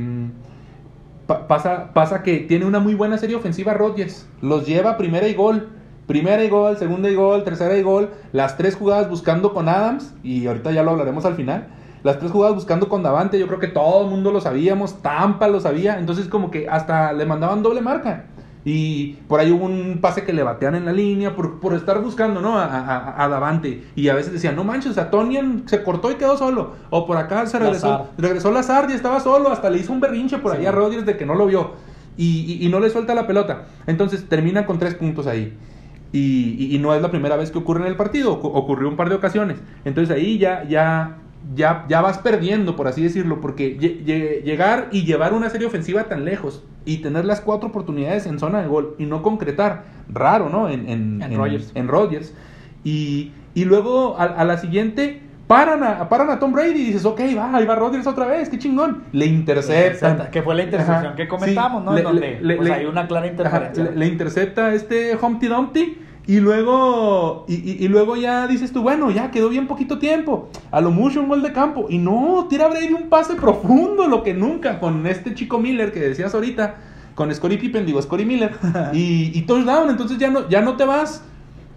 [1.26, 4.28] pa- pasa, pasa que tiene una muy buena serie ofensiva Rodgers.
[4.42, 5.70] Los lleva a primera y gol.
[6.06, 8.10] Primera y gol, segunda y gol, tercera y gol.
[8.32, 10.14] Las tres jugadas buscando con Adams.
[10.22, 11.68] Y ahorita ya lo hablaremos al final.
[12.06, 13.38] Las tres jugadas buscando con Davante.
[13.38, 15.02] Yo creo que todo el mundo lo sabíamos.
[15.02, 15.98] Tampa lo sabía.
[15.98, 18.24] Entonces como que hasta le mandaban doble marca.
[18.64, 22.00] Y por ahí hubo un pase que le batean en la línea por, por estar
[22.02, 22.58] buscando, ¿no?
[22.58, 23.84] A, a, a Davante.
[23.94, 26.72] Y a veces decían, no manches, o sea, Tonian se cortó y quedó solo.
[26.90, 28.06] O por acá se regresó, Lazard.
[28.18, 29.50] regresó Lazard y estaba solo.
[29.52, 30.58] Hasta le hizo un berrinche por Sí.
[30.58, 31.72] ahí a Rodgers de que no lo vio.
[32.16, 33.66] Y, y- y no le suelta la pelota.
[33.86, 35.56] Entonces termina con tres puntos ahí.
[36.12, 38.96] Y, y- no es la primera vez que ocurre en el partido, ocu- ocurrió un
[38.96, 39.58] par de ocasiones.
[39.84, 41.18] Entonces ahí ya, ya,
[41.54, 45.66] ya, ya vas perdiendo, por así decirlo, porque lle- lle- llegar y llevar una serie
[45.66, 49.84] ofensiva tan lejos y tener las cuatro oportunidades en zona de gol y no concretar,
[50.08, 50.68] raro, ¿no?
[50.68, 51.32] En, en, En
[51.74, 52.34] en Rodgers.
[52.84, 57.04] Y, y luego a, a la siguiente paran a, paran a Tom Brady y dices,
[57.04, 59.04] ok, va, ahí va Rodgers otra vez, qué chingón.
[59.12, 60.30] Le interceptan.
[60.30, 61.92] Que fue la intercepción Ajá, que comentamos, sí, ¿no?
[61.92, 63.84] le- en donde le- pues, le- hay una clara interferencia.
[63.84, 68.82] le, le intercepta este Humpty Dumpty y luego y, y- y luego ya dices tú,
[68.82, 70.48] bueno, ya quedó bien poquito tiempo.
[70.70, 71.86] A lo mucho un gol de campo.
[71.88, 76.00] Y no, tira Brady un pase profundo, lo que nunca, con este chico Miller que
[76.00, 76.76] decías ahorita,
[77.14, 78.52] con Scottie Pippen, digo Scottie Miller,
[78.92, 79.88] y, y touchdown.
[79.90, 81.22] Entonces ya no, ya no te vas.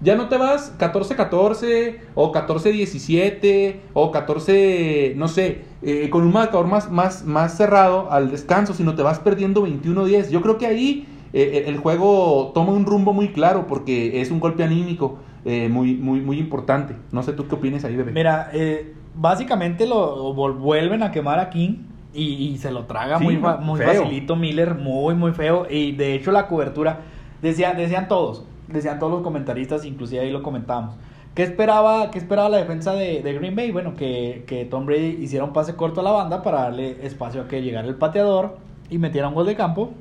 [0.01, 6.67] Ya no te vas 14-14 o 14-17 o 14, no sé, eh, con un marcador
[6.67, 10.29] más, más, más cerrado al descanso, sino te vas perdiendo 21-10.
[10.29, 14.39] Yo creo que ahí eh, el juego toma un rumbo muy claro porque es un
[14.39, 16.95] golpe anímico eh, muy, muy, muy importante.
[17.11, 18.11] No sé tú qué opinas ahí, bebé.
[18.11, 23.23] Mira, eh, básicamente lo vuelven a quemar a King y, y se lo traga Sí,
[23.23, 24.03] muy, muy feo.
[24.03, 25.65] facilito Miller, muy, muy feo.
[25.69, 27.01] Y de hecho la cobertura,
[27.41, 30.95] decían, decían todos, decían todos los comentaristas, inclusive ahí lo comentábamos.
[31.35, 33.71] ¿Qué esperaba, qué esperaba la defensa de, de Green Bay?
[33.71, 37.41] Bueno, que, que Tom Brady hiciera un pase corto a la banda para darle espacio
[37.41, 38.57] a que llegara el pateador
[38.89, 39.91] y metiera un gol de campo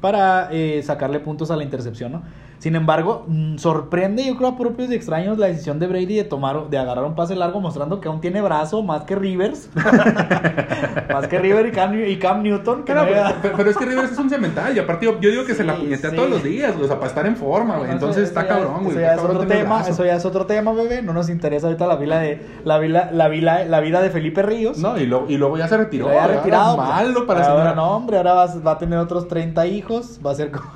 [0.00, 2.22] para eh, sacarle puntos a la intercepción, ¿no?
[2.58, 6.24] Sin embargo, mm, sorprende, yo creo, a propios y extraños la decisión de Brady de
[6.24, 9.68] tomar, de agarrar un pase largo, mostrando que aún tiene brazo más que Rivers,
[11.20, 12.84] más que River y Cam, y Cam Newton.
[12.84, 15.20] Que Pero, no había- pero- pero es que Rivers es un cemental y aparte yo,
[15.20, 16.16] yo digo que se la puñetea sí.
[16.16, 17.90] todos los días, güey, o sea, para estar en forma, güey.
[17.90, 18.90] Entonces eso está ya- cabrón, güey.
[18.96, 21.02] Eso ya es otro tema, eso ya es otro tema, bebé.
[21.02, 24.42] No nos interesa ahorita la vida de la vida, la vida, la vida de Felipe
[24.42, 24.78] Ríos.
[24.78, 26.08] No, y, luego y luego ya se retiró.
[26.08, 26.76] Lo ahora retirado.
[26.76, 26.88] pues.
[26.88, 27.74] Malo para ahora señora.
[27.74, 30.66] no, hombre, ahora va, va a tener otros 30 hijos, va a ser como...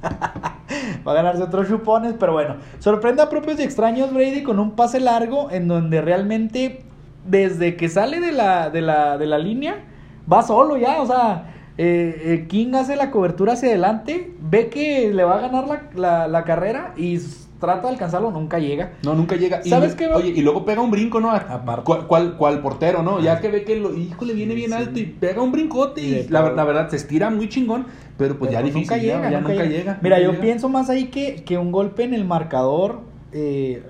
[1.06, 2.56] va a ganarse otros chupones, pero bueno.
[2.78, 6.84] Sorprende a propios y extraños Brady con un pase largo en donde realmente
[7.26, 9.84] desde que sale de la, de la, de la línea
[10.30, 11.54] va solo ya, o sea...
[11.78, 15.82] eh, eh, King hace la cobertura hacia adelante, ve que le va a ganar la,
[15.94, 17.18] la- la carrera y
[17.60, 18.92] trata de alcanzarlo, nunca llega.
[19.04, 19.60] No, nunca llega.
[19.64, 20.06] Y ¿Sabes le- qué?
[20.08, 21.30] Oye, y luego pega un brinco, ¿no?
[21.30, 21.84] Aparte.
[21.84, 23.20] Cual, cual, cual portero, ¿no?
[23.20, 24.76] Ya que ve que lo, híjole, viene bien Sí.
[24.76, 28.38] alto y pega un brincote Y y la, la verdad se estira muy chingón, pero
[28.38, 29.78] pues ya Pero difícil, nunca llega, ya nunca, nunca llega.
[29.78, 29.98] llega.
[30.02, 30.42] Mira, nunca yo llega.
[30.42, 33.00] pienso más ahí que, que un golpe en el marcador,
[33.32, 33.82] eh,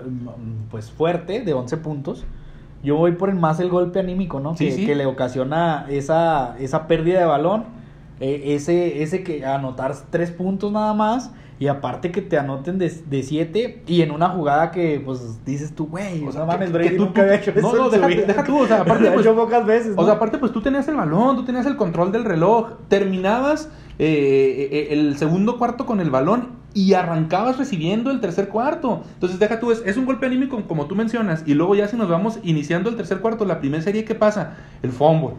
[0.71, 2.25] pues fuerte, de 11 puntos.
[2.83, 4.55] Yo voy por el más el golpe anímico, ¿no?
[4.55, 4.85] Sí, que, sí.
[4.85, 7.65] que le ocasiona esa, esa pérdida de balón,
[8.19, 11.31] eh, ese, ese que anotar tres puntos nada más.
[11.61, 12.77] Y aparte que te anoten
[13.09, 16.91] de 7 y en una jugada que pues dices tú, güey, O sea, mames, Brady
[16.91, 17.75] que tú- nunca había hecho no, eso.
[17.75, 20.05] no, su deja- tú, o sea, aparte, pues- hecho pocas veces, O ¿no?
[20.05, 24.69] sea, aparte, pues tú tenías el balón, tú tenías el control del reloj, terminabas eh,
[24.71, 29.03] eh, el segundo cuarto con el balón y arrancabas recibiendo el tercer cuarto.
[29.15, 31.43] Entonces, deja tú, es, es un golpe anímico como tú mencionas.
[31.45, 34.55] Y luego ya si nos vamos iniciando el tercer cuarto, la primera serie, ¿qué pasa?
[34.81, 35.35] El fumble.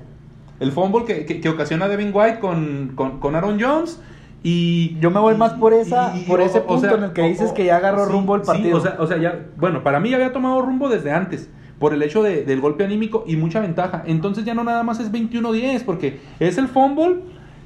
[0.59, 4.01] El fumble que, que, que ocasiona Devin White con, con, con Aaron Jones.
[4.43, 7.05] Y Yo me voy más por esa- y- y- por ese o punto sea, en
[7.05, 8.79] el que dices o- que ya agarró sí, rumbo el sí, partido.
[8.79, 11.49] o sea, o sea, ya, bueno, para mí ya había tomado rumbo desde antes,
[11.79, 14.03] por el hecho de- del golpe anímico y mucha ventaja.
[14.07, 17.21] Entonces ya no nada más es 21-10, porque es el fumble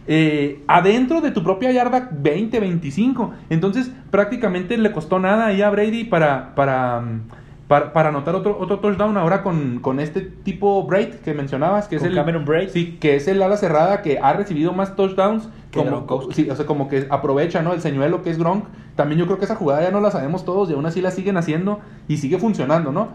[0.07, 3.31] eh, adentro de tu propia yarda 20-25.
[3.51, 7.21] Entonces prácticamente le costó nada ahí a Brady para, para, mm,
[7.69, 11.97] para, para anotar otro, otro touchdown ahora con, con este tipo Braid que mencionabas, que
[11.97, 12.15] es el...
[12.15, 12.69] Cameron Braid.
[12.69, 16.35] Sí, que es el ala cerrada que ha recibido más touchdowns Que como, Gronkowski.
[16.35, 17.73] sí, o sea, como que aprovecha, ¿no?
[17.73, 18.65] El señuelo que es Gronk.
[18.97, 21.11] También yo creo que esa jugada ya no la sabemos todos y aún así la
[21.11, 23.09] siguen haciendo y sigue funcionando, ¿no?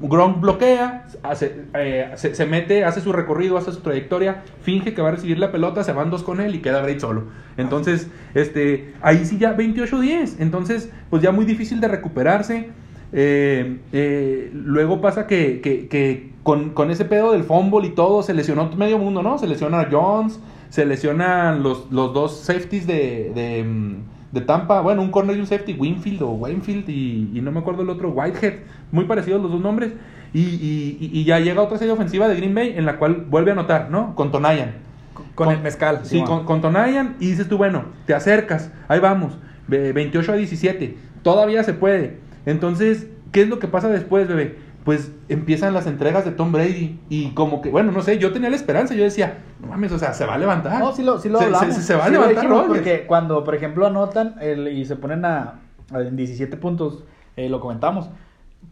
[0.00, 5.02] Gronk bloquea, hace, eh, se, se mete, hace su recorrido, hace su trayectoria, finge que
[5.02, 7.24] va a recibir la pelota, se van dos con él y queda Braid solo.
[7.56, 10.36] Entonces, este, ahí sí ya 28-10.
[10.38, 12.70] Entonces, pues ya muy difícil de recuperarse.
[13.12, 18.22] Eh, eh, luego pasa que, que, que con, con, ese pedo del fumble y todo,
[18.22, 19.38] se lesionó medio mundo, ¿no?
[19.38, 23.94] Se lesiona Jones, se lesionan los, los dos safeties de, de, mm,
[24.32, 24.80] de, Tampa.
[24.80, 27.90] Bueno, un corner y un safety, Winfield o Wainfield y, y, no me acuerdo el
[27.90, 28.60] otro, Whitehead.
[28.92, 29.92] Muy parecidos los dos nombres.
[30.32, 33.50] Y, y, y, ya llega otra serie ofensiva de Green Bay en la cual vuelve
[33.50, 34.14] a anotar, ¿no?
[34.14, 34.74] Con Tonayan.
[35.12, 36.00] Con, con, el mezcal.
[36.04, 37.16] Sí, con, con Tonayan.
[37.18, 39.36] Y dices tú, bueno, te acercas, ahí vamos.
[39.66, 40.96] 28 a 17.
[41.22, 42.18] Todavía se puede.
[42.46, 44.58] Entonces, ¿qué es lo que pasa después, bebé?
[44.84, 48.48] Pues empiezan las entregas de Tom Brady y como que, bueno, no sé, yo tenía
[48.48, 50.78] la esperanza, yo decía, no mames, o sea, se va a levantar.
[50.80, 51.74] No, sí lo, sí lo se, hablamos.
[51.74, 52.64] Se, se va a Sí levantar, dijimos.
[52.66, 55.60] Porque cuando, por ejemplo, anotan el- y se ponen a,
[55.92, 57.04] a- en 17 puntos,
[57.36, 58.08] eh, lo comentamos,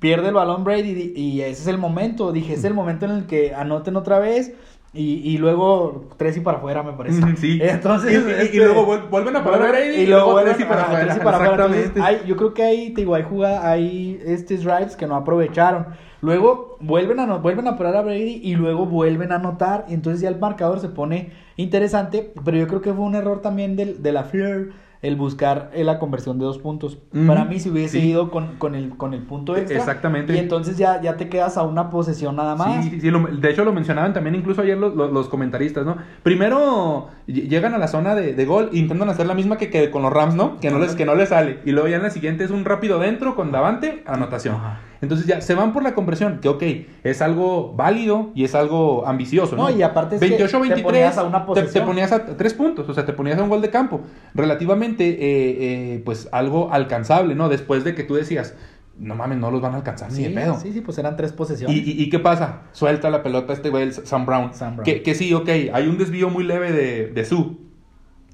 [0.00, 3.04] pierde el balón Brady y, y ese es el momento, dije, ese es el momento
[3.04, 4.54] en el que anoten otra vez
[4.94, 7.20] y, y luego tres y para afuera, me parece.
[7.36, 7.58] Sí.
[7.62, 10.54] Entonces, Y- y- y este, luego vuel- vuelven a parar a Brady y luego vuelven
[10.54, 11.04] tres y para afuera.
[11.04, 11.52] tres y para afuera.
[11.54, 12.20] Entonces, Exactamente.
[12.22, 15.86] hay- yo creo que ahí, digo, hay jugada, hay estos drives que no aprovecharon.
[16.20, 19.84] Luego vuelven a, vuelven a parar a Brady y luego vuelven a anotar.
[19.88, 22.32] Y entonces ya el marcador se pone interesante.
[22.44, 24.70] Pero yo creo que fue un error también del, de la Fleur
[25.00, 26.98] el buscar eh, la conversión de dos puntos.
[27.26, 28.08] Para mí, si hubiese sí.
[28.10, 29.76] ido con, con, el, con el punto extra.
[29.78, 30.34] Exactamente.
[30.34, 32.84] Y entonces ya, ya te quedas a una posesión nada más.
[32.84, 35.86] Sí, sí, sí, lo- de hecho lo mencionaban también incluso ayer los, los- los comentaristas,
[35.86, 35.96] ¿no?
[36.24, 39.70] Primero ll- llegan a la zona de, de gol e intentan hacer la misma que,
[39.70, 40.58] que con los Rams, ¿no?
[40.58, 41.60] Que no, les, que no les sale.
[41.64, 44.56] Y luego ya en la siguiente es un rápido dentro con Davante, anotación.
[44.56, 44.80] Ajá.
[45.00, 46.62] Entonces ya se van por la conversión, que ok,
[47.04, 49.68] es algo válido y es algo ambicioso, ¿no?
[49.70, 51.86] No, y aparte es que 28 te 23 ponías a una te- te, posesión.
[51.86, 54.00] ponías a tres puntos, o sea, te ponías a un gol de campo.
[54.34, 57.48] Relativamente, eh, eh, pues algo alcanzable, ¿no?
[57.48, 58.54] Después de que tú decías,
[58.98, 60.58] no mames, no los van a alcanzar ni de Sí, pedo.
[60.60, 61.76] sí, sí, pues eran tres posesiones.
[61.76, 62.62] ¿Y, y, y qué pasa?
[62.72, 64.52] Suelta la pelota este güey, el Sam Brown.
[64.54, 64.84] Sam Brown.
[64.84, 67.58] Que, que sí, ok, hay un desvío muy leve de, de Su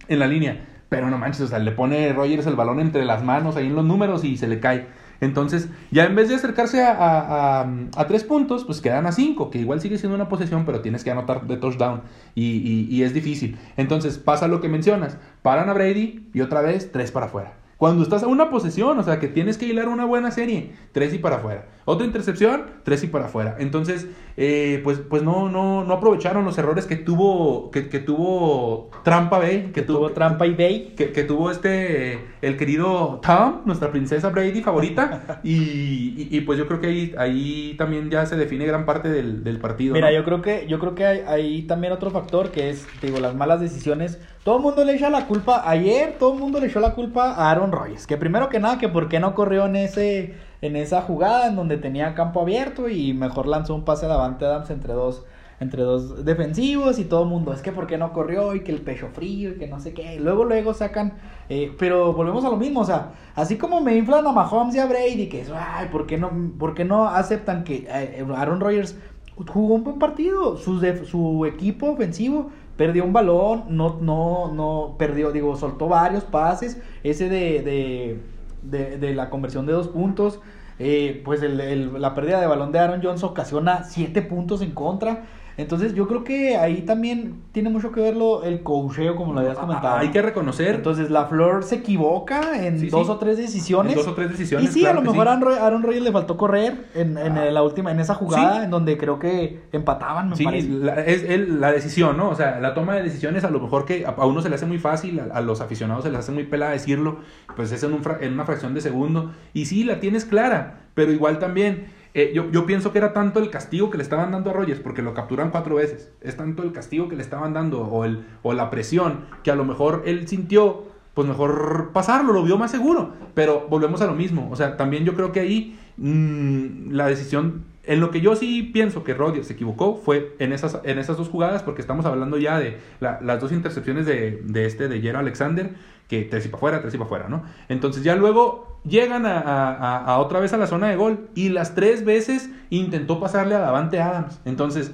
[0.09, 0.69] en la línea.
[0.89, 3.75] Pero no manches, o sea, le pone Rogers el balón entre las manos ahí en
[3.75, 4.87] los números y se le cae.
[5.25, 7.67] Entonces, ya en vez de acercarse a,
[8.09, 11.11] tres puntos, pues quedan a cinco, que igual sigue siendo una posesión, pero tienes que
[11.11, 12.03] anotar de touchdown
[12.35, 13.59] y, y- y es difícil.
[13.77, 17.55] Entonces, pasa lo que mencionas, paran a Brady y otra vez tres para afuera.
[17.77, 21.13] Cuando estás a una posesión, o sea, que tienes que hilar una buena serie, tres
[21.13, 21.67] y para afuera.
[21.87, 23.57] Otra intercepción, tres y para afuera.
[23.59, 28.91] Entonces, eh, pues, pues no, no, no aprovecharon los errores que tuvo, que, que tuvo
[29.05, 30.95] Trampa Bay, que tuvo trampa y Bay.
[30.97, 35.41] que, que tuvo este, el querido Tom, nuestra princesa Brady favorita.
[35.45, 39.09] y, y- y, pues yo creo que ahí, ahí también ya se define gran parte
[39.11, 39.95] del, del partido.
[39.95, 40.15] Mira, ¿no?
[40.17, 43.35] yo creo que yo creo que hay, hay también otro factor que es, digo, las
[43.35, 44.19] malas decisiones.
[44.43, 47.33] Todo el mundo le echa la culpa, ayer todo el mundo le echó la culpa
[47.33, 50.35] a Aaron Rodgers, que primero que nada que por qué no corrió en ese
[50.67, 54.45] en esa jugada en donde tenía campo abierto y mejor lanzó un pase a Davante
[54.45, 55.25] Adams entre dos
[55.61, 58.73] entre dos defensivos y todo el mundo, es que por qué no corrió y que
[58.73, 60.19] el pecho frío y que no sé qué.
[60.19, 61.15] Luego luego sacan
[61.49, 64.81] eh, pero volvemos a lo mismo, o sea, así como me inflan a Mahomes y
[64.81, 68.61] a Brady que es, ay, ¿por qué no por qué no aceptan que eh, Aaron
[68.61, 68.97] Rodgers
[69.37, 70.57] jugó un buen partido.
[70.57, 76.81] Su, su equipo ofensivo perdió un balón, no, no, no perdió, digo, soltó varios pases.
[77.03, 78.21] Ese de, de,
[78.63, 80.41] de, de la conversión de dos puntos.
[80.79, 84.73] Eh, pues el- el- la pérdida de balón de Aaron Jones ocasiona siete puntos en
[84.73, 85.25] contra.
[85.57, 89.41] Entonces yo creo que ahí también tiene mucho que ver lo, el coacheo, como lo
[89.41, 89.95] habías comentado.
[89.97, 90.75] Ah, Hay que reconocer.
[90.75, 93.13] Entonces la Flor se equivoca en Sí, dos sí.
[93.13, 93.93] o tres decisiones.
[93.93, 95.83] En dos o tres decisiones, Y sí, claro a lo mejor a Aaron, Ro- Aaron
[95.83, 97.45] Rodgers le faltó correr en, en Ah.
[97.51, 100.69] la última, en esa jugada, en donde creo que empataban, me Sí, parece.
[100.69, 102.31] la, es el- la decisión, ¿no?
[102.31, 104.57] O sea, la toma de decisiones a lo mejor que a, a uno se le
[104.57, 107.19] hace muy fácil, a, a los aficionados se les hace muy pelada decirlo,
[107.55, 109.31] pues es en, un fra- en una fracción de segundo.
[109.53, 113.41] Y sí, la tienes clara, pero igual también, eh, yo, yo pienso que era tanto
[113.41, 116.63] el castigo que le estaban dando a Rogers, porque lo capturan cuatro veces, es tanto
[116.63, 120.03] el castigo que le estaban dando o, el, o la presión, que a lo mejor
[120.07, 123.13] él sintió, pues mejor pasarlo, lo vio más seguro.
[123.35, 127.65] Pero volvemos a lo mismo, o sea, también yo creo que ahí mm, la decisión
[127.87, 131.19] en lo que yo sí pienso que Rodgers se equivocó fue en esas, en esas
[131.19, 135.01] dos jugadas, porque estamos hablando ya de la- las dos intercepciones de, de este, de
[135.03, 135.73] Jero Alexander,
[136.09, 137.43] que tres y para afuera, tres y para afuera, ¿no?
[137.69, 142.05] Entonces ya luego llegan a, otra vez a la zona de gol y las tres
[142.05, 144.41] veces intentó pasarle a Davante Adams.
[144.45, 144.93] Entonces,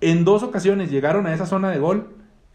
[0.00, 2.08] en dos ocasiones llegaron a esa zona de gol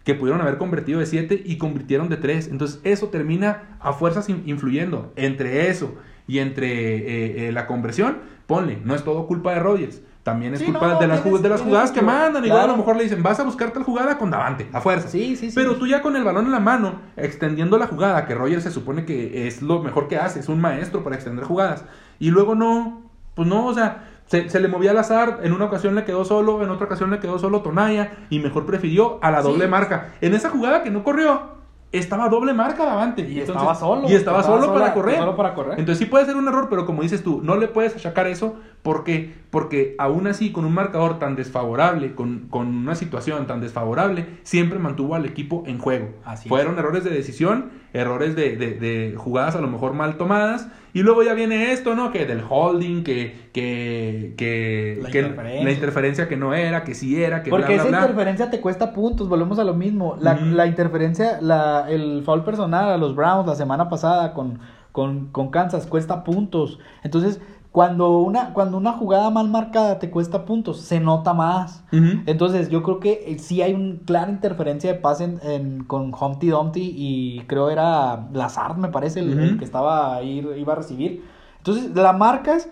[0.04, 2.48] que pudieron haber convertido de 7 y convirtieron de 3.
[2.50, 5.12] Entonces eso termina a fuerzas in- influyendo.
[5.18, 5.96] Entre eso
[6.28, 10.02] y entre eh, eh, la conversión, ponle, no es todo culpa de Rodgers.
[10.28, 12.44] También es Sí, culpa no, de, las, tienes- de las jugadas que mandan.
[12.44, 12.72] Igual a claro.
[12.74, 15.08] lo mejor le dicen, vas a buscar tal jugada con Davante, a fuerza.
[15.08, 15.56] Sí, sí, sí.
[15.56, 18.72] Pero tú ya con el balón en la mano, extendiendo la jugada, que Rogers se
[18.72, 21.86] supone que es lo mejor que hace, es un maestro para extender jugadas.
[22.20, 23.04] Y luego no,
[23.36, 26.26] pues no, o sea, se, se le movía al azar, en una ocasión le quedó
[26.26, 29.48] solo, en otra ocasión le quedó solo Tonaya, y mejor prefirió a la Sí.
[29.48, 30.10] doble marca.
[30.20, 31.56] En esa jugada que no corrió,
[31.94, 33.22] estaba doble marca Davante.
[33.22, 35.18] Y estaba solo, Y estaba, estaba solo sola- para correr.
[35.20, 35.80] solo para correr.
[35.80, 38.58] Entonces sí puede ser un error, pero como dices tú, no le puedes achacar eso.
[38.84, 39.34] ¿Por qué?
[39.50, 44.80] Porque aún así, con un marcador tan desfavorable, con, con una situación tan desfavorable, siempre
[44.80, 46.10] mantuvo al equipo en juego.
[46.24, 46.50] Así es.
[46.50, 50.70] Fueron errores de decisión, errores de, de- de jugadas a lo mejor mal tomadas.
[50.94, 52.12] Y luego ya viene esto, ¿no?
[52.12, 55.64] Que del holding, que, que, que, La que interferencia.
[55.66, 58.00] la interferencia que no era, que sí era, que Porque bla, esa bla, bla.
[58.08, 60.18] interferencia te cuesta puntos, volvemos a lo mismo.
[60.22, 64.60] La, la interferencia, la, el foul personal a los Browns la semana pasada con,
[64.94, 66.80] con, con Kansas cuesta puntos.
[67.04, 71.84] Entonces, cuando una, cuando una jugada mal marcada te cuesta puntos, se nota más.
[72.26, 76.14] Entonces, yo creo que eh, sí hay una clara interferencia de pase en, en- con
[76.14, 81.24] Humpty Dumpty y creo era Lazard, me parece, el, que estaba ahí, iba a recibir.
[81.60, 82.70] Entonces, la marcas,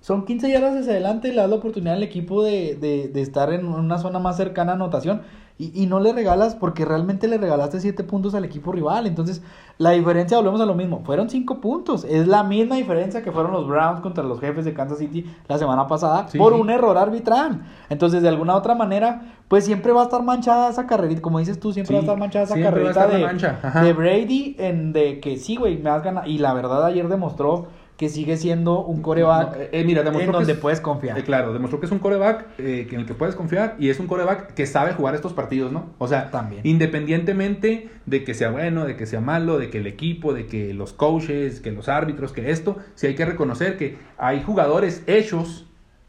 [0.00, 3.22] son 15 yardas hacia adelante y le das la oportunidad al equipo de, de, de
[3.22, 5.22] estar en una zona más cercana a anotación.
[5.60, 9.06] Y, y no le regalas porque realmente le regalaste 7 puntos al equipo rival.
[9.06, 9.42] Entonces,
[9.76, 12.04] la diferencia, volvemos a lo mismo, fueron 5 puntos.
[12.04, 15.58] Es la misma diferencia que fueron los Browns contra los jefes de Kansas City la
[15.58, 16.60] semana pasada Sí, por sí.
[16.60, 17.60] un error arbitral.
[17.90, 21.20] Entonces, de alguna otra manera, pues siempre va a estar manchada esa carrerita.
[21.20, 24.94] Como dices tú, siempre Sí, va a estar manchada esa carrerita de, de Brady en
[24.94, 26.26] de que sí, güey, me has ganado.
[26.26, 27.66] Y la verdad, ayer demostró
[28.00, 31.18] que sigue siendo un coreback No, eh, eh, mira, en que donde es- puedes confiar.
[31.18, 34.00] Eh, claro, demostró que es un coreback eh, en el que puedes confiar y es
[34.00, 35.90] un coreback que sabe jugar estos partidos, ¿no?
[35.98, 36.62] O sea, También.
[36.64, 40.72] independientemente de que sea bueno, de que sea malo, de que el equipo, de que
[40.72, 45.66] los coaches, que los árbitros, que esto, sí hay que reconocer que hay jugadores hechos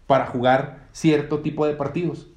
[0.08, 2.30] para jugar cierto tipo de partidos.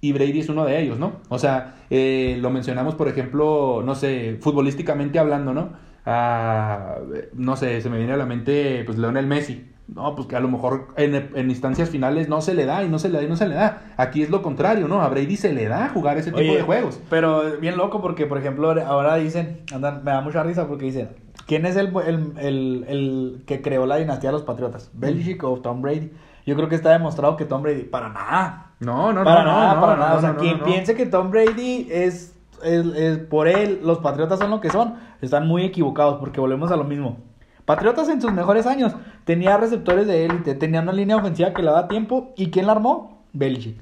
[0.00, 1.12] Y Brady es uno de ellos, ¿no?
[1.28, 5.85] O sea, lo mencionamos, por ejemplo, no sé, futbolísticamente hablando, ¿no?
[6.06, 9.72] No sé, se me viene a la mente, pues, Leonel Messi.
[9.88, 12.88] No, pues que a lo mejor en, en instancias finales no se le da y
[12.88, 13.92] no se le da y no se le da.
[13.96, 15.00] Aquí es lo contrario, ¿no?
[15.00, 17.00] A Brady se le da jugar ese tipo de juegos.
[17.08, 21.10] Pero bien loco porque, por ejemplo, ahora dicen, andan, me da mucha risa porque dicen,
[21.46, 24.90] ¿quién es el, el, el, el que creó la dinastía de los Patriotas?
[24.92, 26.10] ¿Belichick o Tom Brady?
[26.46, 28.72] Yo creo que está demostrado que Tom Brady, para nada.
[28.80, 30.12] No, no, para no, nada, no, para no, nada.
[30.12, 32.35] no, o sea, quien piense que Tom Brady es,
[33.28, 36.84] por él, los Patriotas son lo que son, están muy equivocados porque volvemos a lo
[36.84, 37.18] mismo.
[37.64, 41.68] Patriotas en sus mejores años tenía receptores de élite, tenía una línea ofensiva que le
[41.68, 42.32] daba tiempo.
[42.36, 43.24] ¿Y quién la armó?
[43.32, 43.76] Belichick.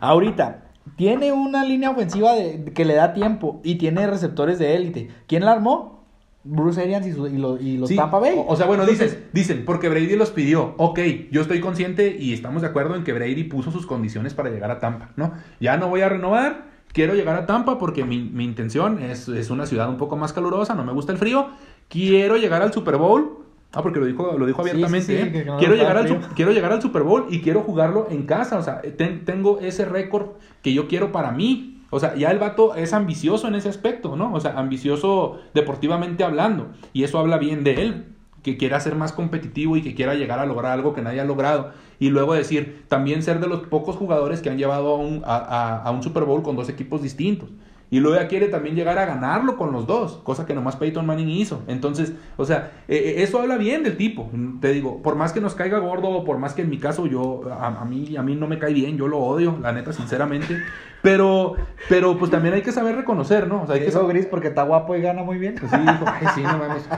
[0.00, 0.64] Ahorita,
[0.96, 5.10] tiene una línea ofensiva de- que le da tiempo y tiene receptores de élite.
[5.26, 5.98] ¿Quién la armó?
[6.44, 8.32] Bruce Arians y, su- y lo- y los Sí, Tampa Bay.
[8.38, 10.74] O, o sea, bueno, Entonces, dicen, dicen, porque Brady los pidió.
[10.78, 10.98] Ok,
[11.30, 14.70] yo estoy consciente y estamos de acuerdo en que Brady puso sus condiciones para llegar
[14.70, 15.32] a Tampa, ¿no?
[15.60, 19.50] Ya no voy a renovar, quiero llegar a Tampa porque mi, mi intención es, es
[19.50, 21.48] una ciudad un poco más calurosa, no me gusta el frío,
[21.88, 23.36] quiero llegar al Super Bowl.
[23.72, 25.06] Ah, porque lo dijo, lo dijo abiertamente.
[25.06, 25.44] sí, sí, ¿eh?
[25.44, 28.56] no quiero, le llegar al, quiero llegar al Super Bowl y quiero jugarlo en casa.
[28.58, 30.28] O sea, ten- tengo ese récord
[30.62, 31.82] que yo quiero para mí.
[31.90, 34.32] O sea, ya el vato es ambicioso en ese aspecto, ¿no?
[34.32, 36.68] O sea, ambicioso deportivamente hablando.
[36.94, 38.04] Y eso habla bien de él.
[38.42, 41.24] Que quiera ser más competitivo y que quiera llegar a lograr algo que nadie ha
[41.24, 41.72] logrado.
[41.98, 45.36] Y luego decir, también ser de los pocos jugadores que han llevado a un, a,
[45.36, 47.50] a- a un Super Bowl con dos equipos distintos.
[47.90, 51.06] Y luego ya quiere también llegar a ganarlo con los dos, cosa que nomás Peyton
[51.06, 51.62] Manning hizo.
[51.68, 54.30] Entonces, o sea, eh, eh, eso habla bien del tipo.
[54.60, 57.06] Te digo, por más que nos caiga gordo, o por más que en mi caso
[57.06, 59.92] yo, a, a mí, a mí no me cae bien, yo lo odio, la neta,
[59.94, 60.58] sinceramente.
[61.00, 61.54] Pero,
[61.88, 63.62] pero pues también hay que saber reconocer, ¿no?
[63.62, 64.16] O sea, hay que Eso saber...
[64.16, 65.54] gris porque está guapo y gana muy bien.
[65.58, 66.88] Pues sí, dijo, ay, sí, no mames.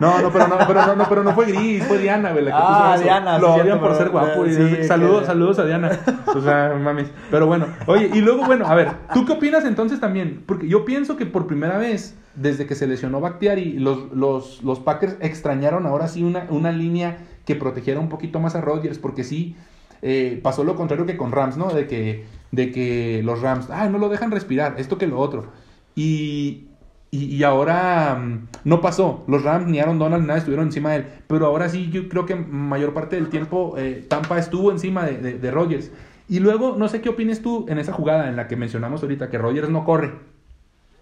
[0.00, 2.50] No, no, pero no, pero no, no, pero no fue gris, fue Diana, güey, la
[2.50, 3.04] que Ah, puso.
[3.04, 4.44] Diana, Lo odian por ser guapo.
[4.46, 5.90] y sí, saludos, que- saludos a Diana.
[6.26, 7.10] O sea, mames.
[7.30, 10.42] Pero bueno, oye, y luego, bueno, a ver, ¿tú qué opinas entonces también?
[10.46, 14.80] Porque yo pienso que por primera vez, desde que se lesionó Bakhtiari, los, los, los
[14.80, 19.24] Packers extrañaron ahora sí una, una línea que protegiera un poquito más a Rodgers, porque
[19.24, 19.56] sí,
[20.02, 21.70] eh, pasó lo contrario que con Rams, ¿no?
[21.72, 25.46] De que, de que los Rams, ay, no lo dejan respirar, esto que lo otro.
[25.94, 26.68] Y,
[27.10, 29.24] y, ahora mm, no pasó.
[29.26, 31.06] Los Rams ni Aaron Donald nada estuvieron encima de él.
[31.26, 35.18] Pero ahora sí, yo creo que mayor parte del tiempo eh, Tampa estuvo encima de,
[35.18, 35.90] de, de Rodgers.
[36.30, 39.30] Y luego, no sé qué opines tú en esa jugada en la que mencionamos ahorita,
[39.30, 40.12] que Rodgers no corre.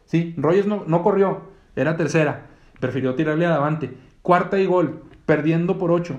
[0.07, 1.43] Sí, Rodgers no, no corrió.
[1.77, 2.47] Era tercera.
[2.81, 3.95] Prefirió tirarle a Davante.
[4.23, 5.03] Cuarta y gol.
[5.27, 6.17] Perdiendo por ocho.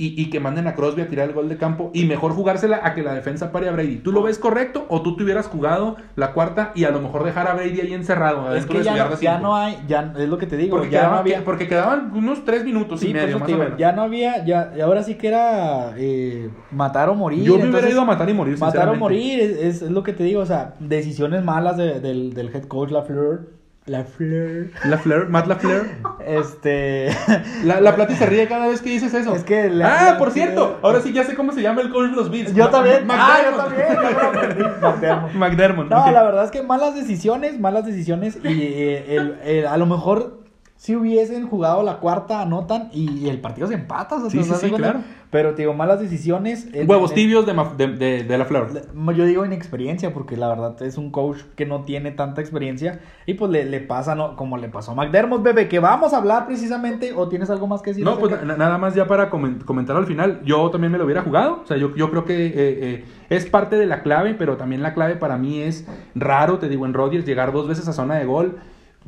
[0.00, 1.90] Y, y que manden a Crosby a tirar el gol de campo.
[1.92, 3.96] Y mejor jugársela a que la defensa pare a Brady.
[3.96, 4.86] ¿Tú lo ves correcto?
[4.88, 7.94] ¿O tú te hubieras jugado la cuarta y a lo mejor dejar a Brady ahí
[7.94, 8.54] encerrado?
[8.54, 10.98] Es que ya, no, ya no hay, ya es lo que te digo, Porque, ya
[11.00, 11.44] quedaban, no había.
[11.44, 13.76] porque quedaban unos tres minutos Sí, y medio, más o menos.
[13.76, 17.42] ya no había, ya, y ahora sí que era eh, matar o morir.
[17.42, 20.04] Yo me hubiera ido a matar y morir, Matar o morir, es, es- es lo
[20.04, 23.57] que te digo, o sea, decisiones malas de- del, del head coach LaFleur.
[23.88, 24.66] La Fleur.
[24.84, 25.86] La Fleur, Matt La Fleur.
[26.26, 27.08] Este.
[27.64, 29.34] La, la Plati se ríe cada vez que dices eso.
[29.34, 31.90] Es que la- ah, la- por cierto, ahora sí ya sé cómo se llama el
[31.90, 32.54] coach de los Bills.
[32.54, 33.06] Yo Ma- también.
[33.06, 34.40] Ma- Ah, yo McDermott.
[34.40, 34.68] también.
[34.80, 35.32] McDermott.
[35.34, 35.88] McDermott.
[35.88, 38.36] No, la verdad es que malas decisiones, malas decisiones.
[38.44, 40.38] Y eh, el- el- a lo mejor
[40.78, 44.14] si hubiesen jugado la cuarta, anotan y el partido se empata.
[44.14, 45.00] o sea, Sí, ¿te sí, sí, claro.
[45.30, 46.68] Pero, te digo, malas decisiones.
[46.72, 48.68] en- Huevos en- tibios de, de, de- de La Fleur.
[49.14, 53.00] Yo digo inexperiencia, porque la verdad es un coach que no tiene tanta experiencia.
[53.26, 54.36] Y pues le, le pasa, ¿no?
[54.36, 57.12] Como le pasó a McDermott, bebé, que vamos a hablar precisamente.
[57.12, 58.04] ¿O tienes algo más que decir?
[58.04, 60.40] No, pues na- nada más ya para comen- comentar al final.
[60.44, 61.60] Yo también me lo hubiera jugado.
[61.64, 64.80] O sea, yo, yo creo que eh, eh, es parte de la clave, pero también
[64.82, 68.14] la clave para mí es raro, te digo, en Rodgers llegar dos veces a zona
[68.14, 68.58] de gol.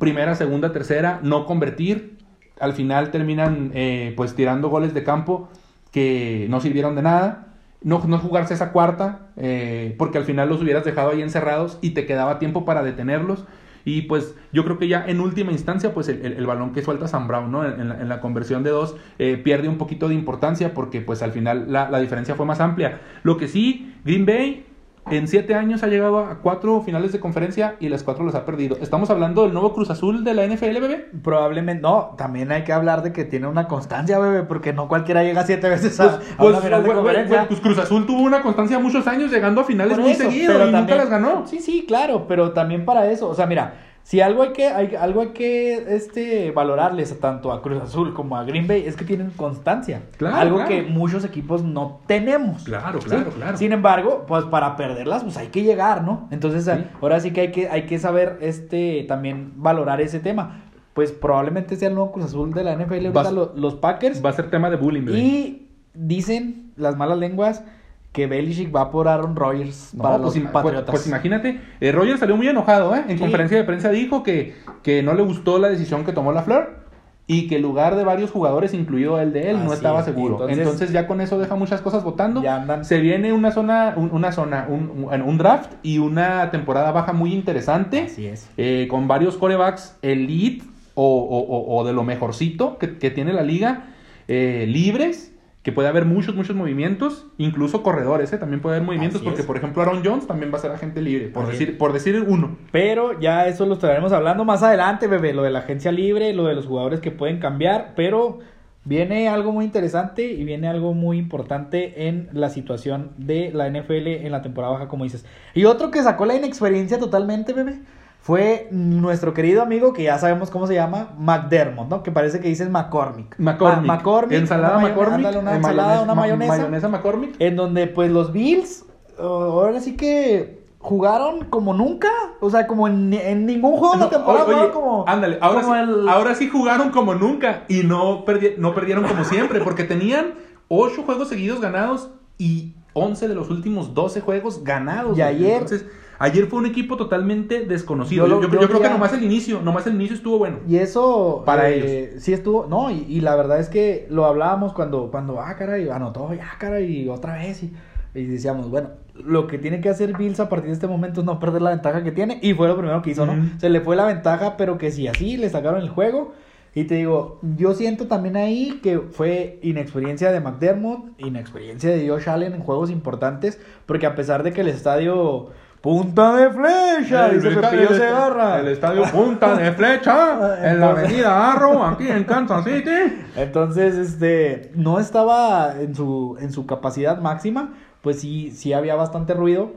[0.01, 2.17] Primera, segunda, tercera, no convertir.
[2.59, 5.47] Al final terminan eh, pues tirando goles de campo
[5.91, 7.49] que no sirvieron de nada.
[7.83, 11.91] No, no jugarse esa cuarta, eh, porque al final los hubieras dejado ahí encerrados y
[11.91, 13.45] te quedaba tiempo para detenerlos.
[13.85, 17.27] Y pues yo creo que ya en última instancia, pues el, balón que suelta Sam
[17.27, 17.63] Brown, ¿no?
[17.63, 21.71] En, la, conversión de dos, eh, pierde un poquito de importancia porque pues al final
[21.71, 23.01] la diferencia fue más amplia.
[23.21, 24.65] Lo que sí, Green Bay
[25.09, 28.45] en siete años ha llegado a cuatro finales de conferencia y las cuatro las ha
[28.45, 28.77] perdido.
[28.81, 31.09] Estamos hablando del nuevo Cruz Azul de la NFL, bebé.
[31.23, 35.23] Probablemente, no, también hay que hablar de que tiene una constancia, bebé, porque no cualquiera
[35.23, 37.47] llega siete veces a, Pues, a pues, una final de güey, conferencia.
[37.47, 40.71] pues Cruz Azul tuvo una constancia muchos años llegando a finales Por muy seguido y
[40.71, 41.47] nunca las ganó.
[41.47, 43.73] Sí, sí, claro, pero también para eso, o sea, mira,
[44.03, 48.35] si algo hay que, hay, algo hay que este, valorarles tanto a Cruz Azul como
[48.35, 50.01] a Green Bay es que tienen constancia.
[50.17, 50.69] Claro, algo claro.
[50.69, 52.63] que muchos equipos no tenemos.
[52.63, 53.07] Claro, ¿sí?
[53.09, 53.57] claro, claro.
[53.57, 56.27] Sin embargo, pues para perderlas, pues hay que llegar, ¿no?
[56.31, 56.71] Entonces, Sí.
[57.01, 60.63] ahora sí que hay que, hay que saber este también valorar ese tema.
[60.93, 64.23] Pues probablemente sea el nuevo Cruz Azul de la NFL ahorita Vas- lo- los Packers.
[64.25, 65.19] Va a ser tema de bullying, bebé.
[65.19, 67.63] Y dicen las malas lenguas
[68.11, 70.89] que Belichick va por Aaron Rodgers No, para pues, los pues- Patriotas.
[70.91, 73.03] pues imagínate, eh, Roger salió muy enojado, ¿eh?
[73.07, 73.21] En Sí.
[73.21, 74.53] conferencia de prensa dijo que,
[74.83, 76.81] que no le gustó la decisión que tomó la Flor
[77.27, 80.05] y que el lugar de varios jugadores, incluido el de él, no estaba es.
[80.05, 80.33] seguro.
[80.41, 82.41] Entonces- Entonces, ya con eso deja muchas cosas votando.
[82.43, 86.51] Ya andan- Se viene una zona, un- una zona, un, un- un draft y una
[86.51, 88.01] temporada baja muy interesante.
[88.01, 88.49] Así es.
[88.57, 93.31] eh, con varios corebacks elite o, o- o- o de lo mejorcito que, que tiene
[93.31, 93.85] la liga,
[94.27, 95.33] eh, libres,
[95.63, 98.37] que puede haber muchos, muchos movimientos, incluso corredores, ¿eh?
[98.39, 99.45] también puede haber movimientos, Así porque es.
[99.47, 101.75] por ejemplo Aaron Jones también va a ser agente libre, por, Así decir, es.
[101.75, 102.57] por decir uno.
[102.71, 105.33] Pero ya eso lo estaremos hablando más adelante, bebé.
[105.33, 107.93] Lo de la agencia libre, lo de los jugadores que pueden cambiar.
[107.95, 108.39] Pero
[108.85, 114.07] viene algo muy interesante y viene algo muy importante en la situación de la NFL
[114.07, 115.25] en la temporada baja, como dices.
[115.53, 117.79] Y otro que sacó la inexperiencia totalmente, bebé.
[118.21, 122.03] Fue nuestro querido amigo que ya sabemos cómo se llama, McDermott, ¿no?
[122.03, 123.35] Que parece que dices McCormick.
[123.39, 123.85] McCormick.
[123.87, 125.15] Ma- McCormick, Ensalada una McCormick.
[125.15, 126.53] ándale, una eh, ensalada, una ma- mayonesa.
[126.57, 127.35] Mayonesa McCormick.
[127.39, 128.85] En donde, pues, los Bills,
[129.19, 132.09] ahora sí que jugaron como nunca.
[132.41, 134.45] O sea, como en, en ningún juego de la temporada.
[134.45, 138.55] oye, como, ándale, ahora, como sí, el- ahora sí jugaron como nunca y no, perdi-
[138.57, 140.35] no perdieron como siempre, porque tenían
[140.67, 145.17] 8 juegos seguidos ganados y 11 de los últimos 12 juegos ganados.
[145.17, 145.85] Y ayer- Entonces,
[146.21, 148.25] ayer fue un equipo totalmente desconocido.
[148.27, 150.37] Yo Yo, lo- yo- yo yo creo que nomás el inicio, nomás el inicio estuvo
[150.37, 150.57] bueno.
[150.67, 151.43] Y eso.
[151.45, 152.65] Para eh, Sí estuvo.
[152.67, 156.49] No, y, y la verdad es que lo hablábamos cuando, cuando ah, caray, anotó, ya,
[156.59, 157.63] caray, otra vez.
[157.63, 157.73] Y,
[158.13, 161.25] y decíamos, bueno, lo que tiene que hacer Bills a partir de este momento es
[161.25, 162.39] no perder la ventaja que tiene.
[162.41, 163.33] Y fue lo primero que hizo, ¿no?
[163.59, 166.33] Se le fue la ventaja, pero que si así le sacaron el juego.
[166.73, 172.29] Y te digo, yo siento también ahí que fue inexperiencia de McDermott, inexperiencia de Josh
[172.29, 175.49] Allen en juegos importantes, porque a pesar de que el estadio
[175.81, 178.59] punta de flecha, El- dice el- Pepillo el- Segarra.
[178.59, 182.91] El estadio Punta de Flecha en la avenida Arrow, aquí en Kansas City.
[183.35, 189.33] Entonces, este, no estaba en su, en su capacidad máxima, pues sí, sí había bastante
[189.33, 189.71] ruido,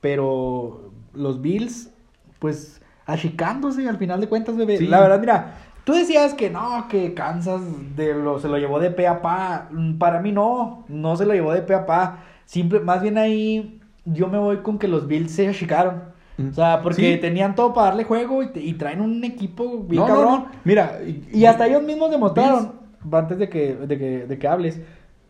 [0.00, 1.90] pero los Bills,
[2.38, 4.78] pues, achicándose al final de cuentas, bebé.
[4.78, 4.86] Sí.
[4.86, 5.54] La verdad, mira,
[5.84, 7.62] tú decías que no, que Kansas
[7.96, 9.68] de lo, se lo llevó de pe a pa.
[9.70, 12.18] Mm, Para mí no, no se lo llevó de pe a pa.
[12.44, 16.14] Simple, más bien ahí yo me voy con que los Bills se achicaron.
[16.50, 17.18] O sea, porque Sí.
[17.20, 20.24] tenían todo para darle juego y, te- y traen un equipo bien No, cabrón.
[20.44, 20.46] no.
[20.64, 20.98] Mira,
[21.32, 22.72] Y hasta ellos mismos demostraron,
[23.10, 24.80] antes de que, de que, de que hables,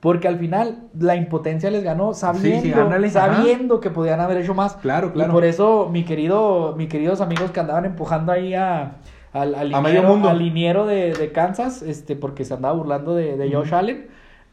[0.01, 3.35] porque al final la impotencia les ganó sabiendo, Sí, sí, ándale, ajá.
[3.37, 4.74] sabiendo que podían haber hecho más.
[4.77, 5.31] Claro, claro.
[5.31, 8.97] Y por eso, mi querido, mis queridos amigos que andaban empujando ahí a,
[9.33, 10.29] al, al A medio liniero, mundo.
[10.29, 13.72] al liniero de, de Kansas, este, porque se andaba burlando de, de Josh.
[13.72, 14.07] Allen,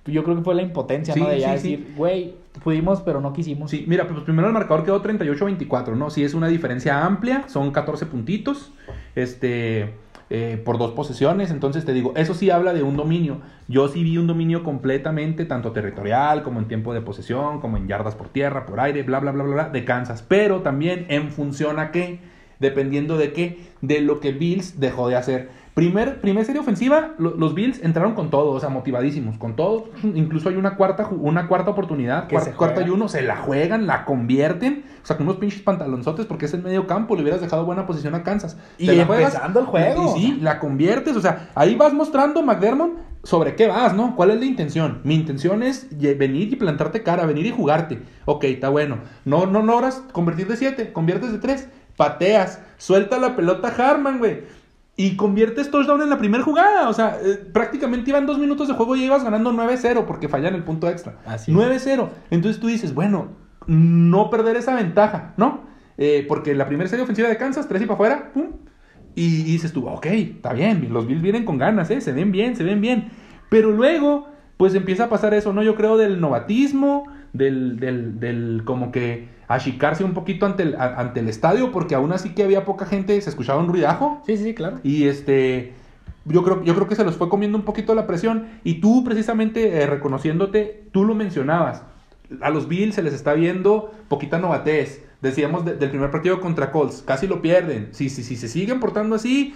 [0.05, 1.29] yo creo que fue la impotencia, Sí, ¿no?
[1.29, 1.75] De ya sí, sí.
[1.75, 3.71] decir, güey, pudimos, pero no quisimos.
[3.71, 6.09] Sí, mira, pues primero el marcador quedó 38-24, ¿no?
[6.09, 8.73] Sí es una diferencia amplia, son 14 puntitos,
[9.15, 9.93] este,
[10.29, 13.41] eh, por dos posesiones, entonces te digo, eso sí habla de un dominio.
[13.67, 17.87] Yo sí vi un dominio completamente, tanto territorial, como en tiempo de posesión, como en
[17.87, 21.31] yardas por tierra, por aire, bla, bla, bla, bla, bla, de Kansas, pero también en
[21.31, 22.19] función a qué?
[22.59, 25.49] dependiendo de qué, de lo que Bills dejó de hacer.
[25.73, 29.85] Primer, primer serie ofensiva, lo- los Bills entraron con todo, o sea, motivadísimos, con todo.
[30.03, 32.87] Incluso hay una cuarta, una cuarta oportunidad, cuarta juega.
[32.87, 36.53] y uno, se la juegan, la convierten, o sea, con unos pinches pantalonzotes porque es
[36.53, 38.55] el medio campo, le hubieras dejado buena posición a Kansas.
[38.77, 40.13] Y Te la juegas, empezando el juego.
[40.15, 42.91] y sí, la conviertes, o sea, ahí vas mostrando, McDermott,
[43.23, 44.15] sobre qué vas, ¿no?
[44.15, 44.99] ¿Cuál es la intención?
[45.03, 47.99] Mi intención es venir y plantarte cara, venir y jugarte.
[48.25, 48.97] Ok, está bueno.
[49.25, 51.67] No, no logras convertir de 7, conviertes de 3,
[51.97, 54.41] pateas, suelta la pelota Harman, güey.
[54.95, 56.87] Y conviertes touchdown en la primera jugada.
[56.87, 60.53] O sea, eh, prácticamente iban dos minutos de juego y ibas ganando 9-0 porque fallan
[60.53, 61.17] el punto extra.
[61.25, 61.57] Así es.
[61.57, 62.09] 9-0.
[62.29, 63.29] Entonces tú dices, bueno,
[63.65, 65.61] no perder esa ventaja, ¿no?
[65.97, 68.51] Eh, porque la primera serie ofensiva de Kansas, tres y para afuera, pum.
[69.15, 72.01] Y, y dices tú, ok, está bien, los Bills vienen con ganas, ¿eh?
[72.01, 73.09] Se ven bien, se ven bien.
[73.49, 74.27] Pero luego,
[74.57, 75.63] pues empieza a pasar eso, ¿no?
[75.63, 80.95] Yo creo del novatismo, del, del, del como que achicarse un poquito ante el, a-
[80.99, 84.21] ante el estadio, porque aún así que había poca gente, se escuchaba un ruidajo.
[84.25, 84.79] Sí, sí, claro.
[84.83, 85.73] Y este,
[86.25, 88.47] yo creo, yo creo que se los fue comiendo un poquito la presión.
[88.63, 91.83] Y tú, precisamente, eh, reconociéndote, tú lo mencionabas.
[92.41, 95.05] A los Bills se les está viendo poquita novatez.
[95.21, 97.89] Decíamos de- del primer partido contra Colts, casi lo pierden.
[97.91, 99.55] Si, si, si se siguen portando así,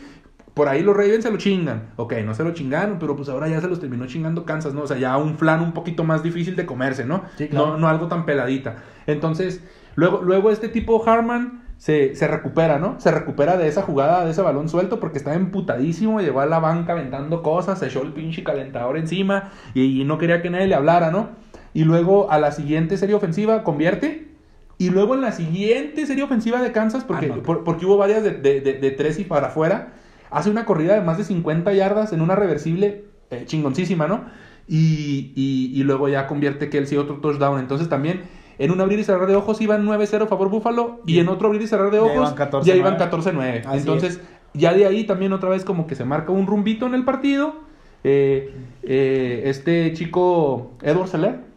[0.53, 1.89] por ahí los Ravens se lo chingan.
[1.97, 4.81] Ok, no se lo chingaron, pero pues ahora ya se los terminó chingando Kansas, ¿no?
[4.83, 7.23] O sea, ya un flan un poquito más difícil de comerse, ¿no?
[7.37, 7.71] Sí, claro.
[7.71, 8.77] No, no algo tan peladita.
[9.07, 9.63] Entonces,
[9.95, 12.99] luego, luego este tipo Harman se, se recupera, ¿no?
[12.99, 16.59] Se recupera de esa jugada, de ese balón suelto, porque estaba emputadísimo, llegó a la
[16.59, 20.67] banca aventando cosas, se echó el pinche calentador encima y, y no quería que nadie
[20.67, 21.29] le hablara, ¿no?
[21.73, 24.27] Y luego a la siguiente serie ofensiva convierte.
[24.79, 27.43] Y luego en la siguiente serie ofensiva de Kansas, porque, Ah, no.
[27.43, 29.93] por- porque hubo varias de, de, de- de tres y para afuera,
[30.29, 34.25] hace una corrida de más de 50 yardas en una reversible eh, chingoncísima, ¿no?
[34.67, 37.59] Y, y, y luego ya convierte Kelsey otro touchdown.
[37.59, 38.21] Entonces también
[38.59, 41.47] en un abrir y cerrar de ojos iban 9-0 a favor Búfalo y en otro
[41.47, 42.63] abrir y cerrar de ojos iban 14-9.
[42.63, 43.65] ya iban 14-9.
[43.65, 44.21] Así Entonces
[44.53, 47.55] ya de ahí también otra vez como que se marca un rumbito en el partido.
[48.03, 48.53] Eh,
[48.83, 51.47] eh, este chico Edward Seller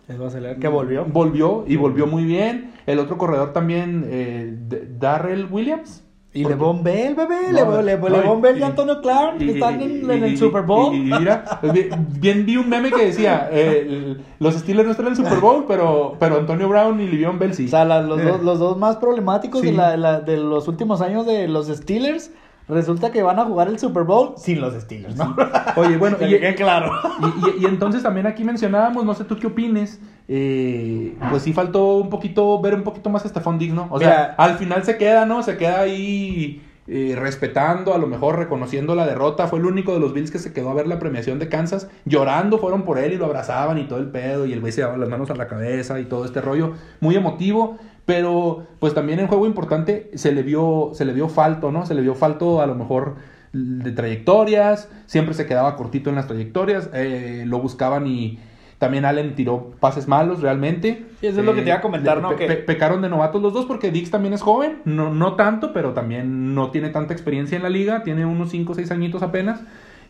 [0.60, 1.04] que volvió.
[1.04, 2.72] volvió y volvió muy bien.
[2.86, 4.56] El otro corredor también, eh,
[4.98, 6.04] Darrell Williams.
[6.32, 7.52] Y Levon Bell, bebé.
[7.52, 10.94] No, Le, no, Bell y y- Antonio Clark y- están en, el Super Bowl.
[10.94, 15.06] Y, mira, bien, bien vi un meme que decía, eh, el- los Steelers no están
[15.06, 17.66] en el Super Bowl, pero, pero Antonio Brown y Livion Bell sí.
[17.66, 19.68] O sea, la- los, Eh, dos, los dos más problemáticos Sí.
[19.68, 22.30] de, la, la- de los últimos años de los Steelers,
[22.68, 25.34] resulta que van a jugar el Super Bowl sin los Steelers, ¿no?
[25.74, 26.92] Oye, bueno, y, claro.
[27.20, 30.00] y, y- y entonces también aquí mencionábamos, no sé tú qué opines,
[30.32, 33.88] eh, pues sí faltó un poquito, ver un poquito más a Stephon Diggs, ¿no?
[33.90, 35.42] O sea, al final se queda, ¿no?
[35.42, 39.48] Se queda ahí eh, respetando, a lo mejor reconociendo la derrota.
[39.48, 41.88] Fue el único de los Bills que se quedó a ver la premiación de Kansas.
[42.04, 44.46] Llorando, fueron por él y lo abrazaban y todo el pedo.
[44.46, 46.74] Y el güey se daba las manos a la cabeza y todo este rollo.
[47.00, 47.78] Muy emotivo.
[48.06, 51.86] Pero, pues también en juego importante se le vio, se le vio falto, ¿no?
[51.86, 53.16] Se le vio falto a lo mejor
[53.52, 54.88] de trayectorias.
[55.06, 56.88] Siempre se quedaba cortito en las trayectorias.
[56.94, 58.38] eh, lo buscaban y
[58.80, 61.04] también Allen tiró pases malos realmente.
[61.20, 62.34] Sí, eso es lo que te iba a comentar, le- ¿no?
[62.34, 65.92] pe- pecaron de novatos los dos porque Dix también es joven, no, no tanto, pero
[65.92, 69.60] también no tiene tanta experiencia en la liga, tiene unos 5 o 6 añitos apenas.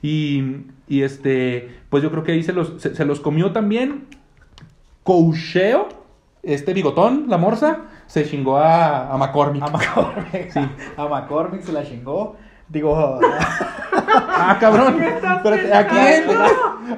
[0.02, 4.06] Y, y este, pues yo creo que ahí se los, se, se los comió también.
[5.02, 5.88] Coucheo,
[6.42, 9.62] este bigotón, la morsa, se chingó a, a McCormick.
[9.62, 10.50] A McCormick.
[10.50, 10.60] Sí.
[10.96, 12.36] A McCormick se la chingó.
[12.70, 13.18] Digo,
[13.92, 14.98] Ah, cabrón.
[14.98, 16.24] ¿Qué estás Espérate, ¿A quién?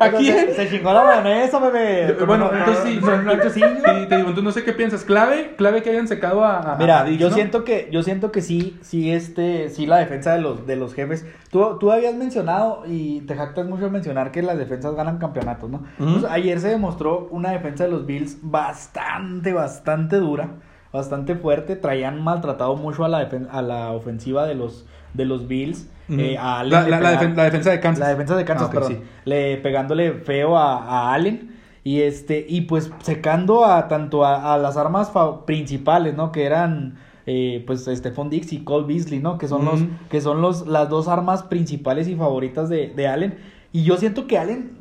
[0.01, 0.55] ¿A quién?
[0.55, 2.17] Se, chingó la mayonesa, bebé.
[2.27, 3.51] Bueno, No, no, entonces sí, no, no, sí.
[3.51, 3.61] sí,
[4.09, 5.05] te digo, entonces no sé qué piensas.
[5.05, 7.35] Clave, clave que hayan secado a, a- Mira, a Dix, yo ¿no?
[7.35, 10.95] siento que, yo siento que sí, sí, este, sí la defensa de los, de los
[10.95, 11.27] jefes.
[11.51, 15.69] Tú, tú habías mencionado y te jactas mucho en mencionar que las defensas ganan campeonatos,
[15.71, 15.83] ¿no?
[15.99, 20.49] Pues, ayer se demostró una defensa de los Bills bastante, bastante dura,
[20.93, 21.77] bastante fuerte.
[21.77, 25.89] Traían maltratado mucho a la, a la ofensiva de los, de los Bills.
[26.09, 28.01] Eh, a Allen La- le la- la pegaban- defen- la defensa de Kansas.
[28.01, 28.93] La defensa de Kansas, Ah, perdón.
[28.93, 28.99] sí.
[29.25, 31.53] Le, pegándole feo a, a Allen.
[31.85, 35.11] Y este, y pues secando a tanto a, a las armas
[35.47, 36.31] principales, ¿no?
[36.31, 36.97] Que eran
[37.27, 39.39] eh, pues Stephon Dix y Cole Beasley, ¿no?
[39.39, 43.39] Que son los, que son los, las dos armas principales y favoritas de, de Allen.
[43.73, 44.73] Y yo siento que Allen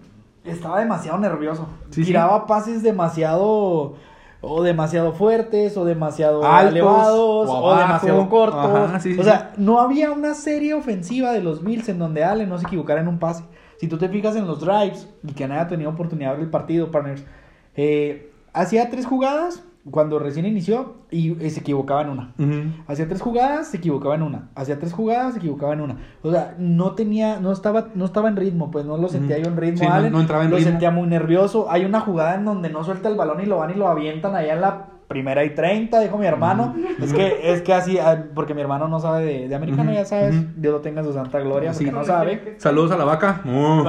[0.44, 1.68] estaba demasiado nervioso.
[1.92, 2.08] Sí, sí.
[2.08, 3.96] Tiraba pases demasiado
[4.42, 8.66] o demasiado fuertes o demasiado Altos, elevados o demasiado cortos.
[8.66, 9.30] Ajá, sí, sí, o sí.
[9.30, 13.02] sea, no había una serie ofensiva de los Bills en donde Allen no se equivocara
[13.02, 13.44] en un pase.
[13.78, 16.46] Si tú te fijas en los drives y que nadie ha tenido oportunidad de ver
[16.46, 17.24] el partido, partners,
[17.76, 22.34] eh, hacía tres jugadas cuando recién inició y, eh, se equivocaba en una.
[22.88, 24.50] Hacía tres jugadas, se equivocaba en una.
[24.54, 25.98] Hacía tres jugadas, se equivocaba en una.
[26.22, 29.48] O sea, no tenía, no estaba, no estaba en ritmo, pues no lo sentía yo
[29.48, 29.80] en ritmo.
[29.80, 30.70] Sí, no entraba en lo ritmo.
[30.70, 31.72] sentía muy nervioso.
[31.72, 34.36] Hay una jugada en donde no suelta el balón y lo van y lo avientan
[34.36, 36.74] allá en la primera y 30, dijo mi hermano.
[37.02, 40.06] Es que, es que así, ah, porque mi hermano no sabe de, de americano, ya
[40.06, 40.34] sabes.
[40.60, 41.84] Dios lo tenga en su santa gloria, Sí.
[41.86, 42.56] porque no sabe.
[42.58, 43.42] Saludos a la vaca.
[43.52, 43.84] Uh.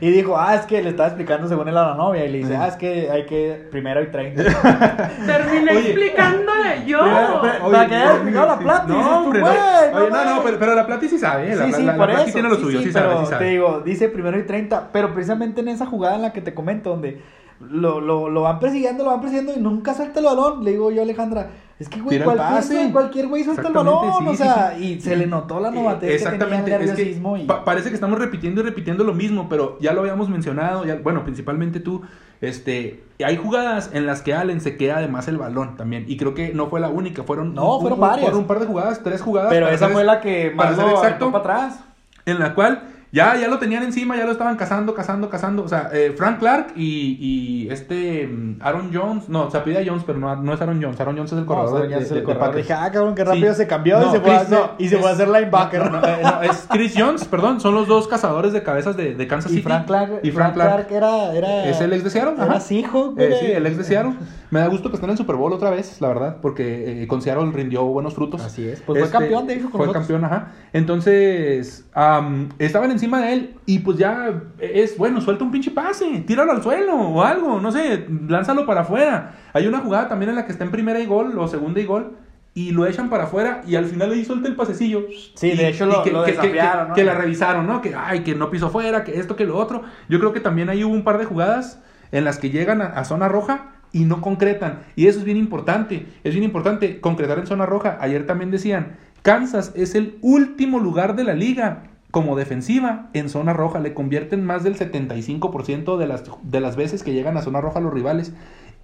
[0.00, 2.24] y dijo, ah, es que le estaba explicando según él a la novia.
[2.24, 4.42] Y le dice, ah, es que hay que primero y 30.
[5.26, 5.80] Terminé Oye.
[5.90, 6.98] explicándole yo.
[7.00, 9.46] Para que haya explicado la plata, No, hombre, no.
[9.46, 11.54] Oye, no, no, pero, pero la Plati sí sabe.
[11.54, 12.32] La, Sí, la- sí, la, por Plati eso.
[12.32, 13.44] tiene lo sí, suyo, sí, sí, sabe, pero sí sabe.
[13.44, 16.54] Te digo, dice primero y 30, pero precisamente en esa jugada en la que te
[16.54, 17.20] comento, donde
[17.60, 20.62] lo, lo, lo van persiguiendo, lo van persiguiendo y nunca suelta el balón.
[20.64, 24.24] Le digo yo a Alejandra, es que, güey, cualquier, cualquier güey suelta el Exactamente, balón,
[24.24, 24.84] sí, o sea, sí.
[24.84, 27.36] y se le notó la novatez Exactamente, que tenía el es que nerviosismo.
[27.36, 27.44] y...
[27.44, 30.96] pa- parece que estamos repitiendo y repitiendo lo mismo, pero ya lo habíamos mencionado, ya,
[31.02, 32.02] bueno, principalmente tú,
[32.40, 36.34] este, hay jugadas en las que Allen se queda además el balón también, y creo
[36.34, 38.20] que no fue la única, fueron, No, un- fueron un- varias.
[38.22, 39.48] fueron un par de jugadas, tres jugadas.
[39.50, 41.80] pero para esa ser- fue la que para más lo exacto, para atrás.
[42.26, 42.82] en la cual
[43.12, 45.62] ya, ya lo tenían encima, ya lo estaban cazando, cazando, cazando.
[45.64, 50.02] O sea, eh, Frank Clark y, y este mm, Aaron Jones, no, se apellida Jones,
[50.06, 51.00] pero no, no es Aaron Jones.
[51.00, 52.54] Aaron Jones es el No, corredor o sea, de, se corredor.
[52.56, 53.28] Dije, ah, cabrón, qué Sí.
[53.28, 55.12] rápido se cambió y No, se fue, a Chris, hacer, no, y se fue a
[55.12, 55.90] es- hacer linebacker.
[55.90, 59.14] No, no, eh, no, es Chris Jones, perdón, son los dos cazadores de cabezas de,
[59.14, 59.62] de Kansas y City.
[59.66, 60.86] Frank Clark, y Frank Clark.
[60.90, 61.64] era, era...
[61.66, 64.14] Es el ex de Seattle, Era hijo, Eh, sí, el ex de Seattle.
[64.50, 67.06] Me da gusto que estén en el Super Bowl otra vez, la verdad, porque eh,
[67.08, 68.42] con Seattle rindió buenos frutos.
[68.42, 68.80] Así es.
[68.80, 69.92] Pues fue campeón, de con Fue nosotros.
[70.06, 70.52] campeón, ajá.
[70.72, 76.24] Entonces, am, estaban encima de él y pues ya es, bueno, suelta un pinche pase,
[76.26, 79.34] tíralo al suelo o algo, no sé, lánzalo para afuera.
[79.52, 81.84] Hay una jugada también en la que está en primera y gol o segunda y
[81.86, 82.16] gol
[82.54, 85.04] y lo echan para afuera y al final ahí suelta el pasecillo.
[85.34, 86.94] Sí, de Y- hecho y lo- que, lo que- que- desafiaron, que- ¿no?
[86.94, 87.80] que la revisaron, ¿no?
[87.82, 89.82] Que, ay, que no pisó fuera, que esto, que lo otro.
[90.08, 91.82] Yo creo que también ahí hubo un par de jugadas
[92.12, 94.80] en las que llegan a, a zona roja y no concretan.
[94.96, 96.06] Y eso es bien importante.
[96.24, 97.98] Es bien importante concretar en zona roja.
[98.00, 101.82] Ayer también decían, Kansas es el último lugar de la liga
[102.16, 103.78] como defensiva en zona roja.
[103.78, 107.78] Le convierten más del 75% de las, de las veces que llegan a zona roja
[107.78, 108.32] los rivales.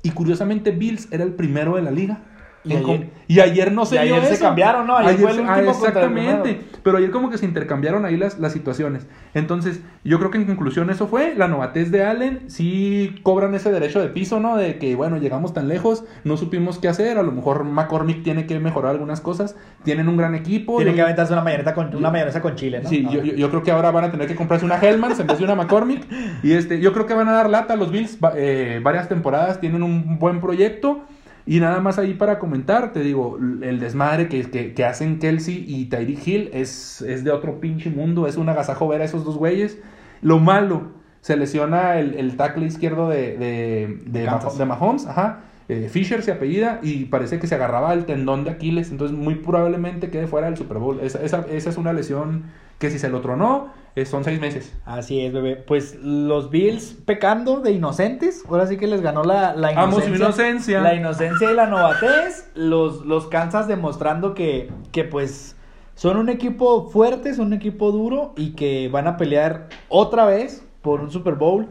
[0.03, 2.21] Y curiosamente Bills era el primero de la liga.
[2.65, 4.45] Y ayer- y ayer no se y dio ayer se eso.
[4.45, 4.97] cambiaron, ¿no?
[4.97, 6.43] Ayer fue el último el exactamente.
[6.43, 6.73] primero.
[6.85, 9.07] Pero ayer como que se intercambiaron ahí las, las situaciones.
[9.35, 11.35] Entonces, yo creo que en conclusión eso fue.
[11.37, 14.57] La novatez de Allen, sí cobran ese derecho de piso, ¿no?
[14.57, 17.19] De que, bueno, llegamos tan lejos, no supimos qué hacer.
[17.19, 19.57] A lo mejor McCormick tiene que mejorar algunas cosas.
[19.85, 20.77] Tienen un gran equipo.
[20.77, 22.89] Tiene Yo- que aventarse una mayonesa con, una mayonesa con chile, ¿no?
[22.89, 23.13] Sí, No.
[23.13, 25.39] yo, yo- yo creo que ahora van a tener que comprarse una Hellmann's en vez
[25.39, 26.05] de una McCormick.
[26.43, 29.61] Y este, yo creo que van a dar lata a los Bills eh, varias temporadas,
[29.61, 31.01] tienen un buen proyecto.
[31.45, 35.65] Y nada más ahí para comentar, te digo, el desmadre que, que, que hacen Kelsey
[35.67, 39.25] y Tyreek Hill es, es de otro pinche mundo, es un agasajo ver a esos
[39.25, 39.79] dos güeyes.
[40.21, 40.83] Lo malo,
[41.21, 44.55] se lesiona el, el tackle izquierdo de, de, de, Kansas.
[44.55, 45.41] Mah- de Mahomes, ajá.
[45.69, 49.37] Eh, Fisher se apellida y parece que se agarraba el tendón de Aquiles, entonces muy
[49.37, 51.01] probablemente quede fuera del Super Bowl.
[51.01, 52.45] Esa, esa, esa es una lesión
[52.79, 54.75] que si se lo tronó, eh, son seis meses.
[54.85, 55.57] Así es, bebé.
[55.57, 58.43] Pues los Bills pecando de inocentes.
[58.49, 60.09] Ahora sí que les ganó la, la Amo inocencia.
[60.17, 60.81] su inocencia.
[60.81, 62.51] La inocencia y la novatez.
[62.55, 65.57] Los, los Kansas demostrando que, que pues
[65.95, 70.65] son un equipo fuerte, son un equipo duro y que van a pelear otra vez
[70.81, 71.69] por un Super Bowl.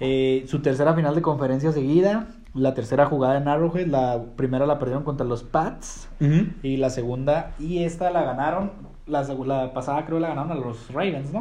[0.00, 2.28] Eh, su tercera final de conferencia seguida.
[2.52, 3.86] La tercera jugada en Arrowhead.
[3.86, 6.08] La primera la perdieron contra los Pats.
[6.62, 8.72] Y la segunda y esta la ganaron.
[9.10, 11.40] La, pasada creo la ganaron a los Ravens, ¿no?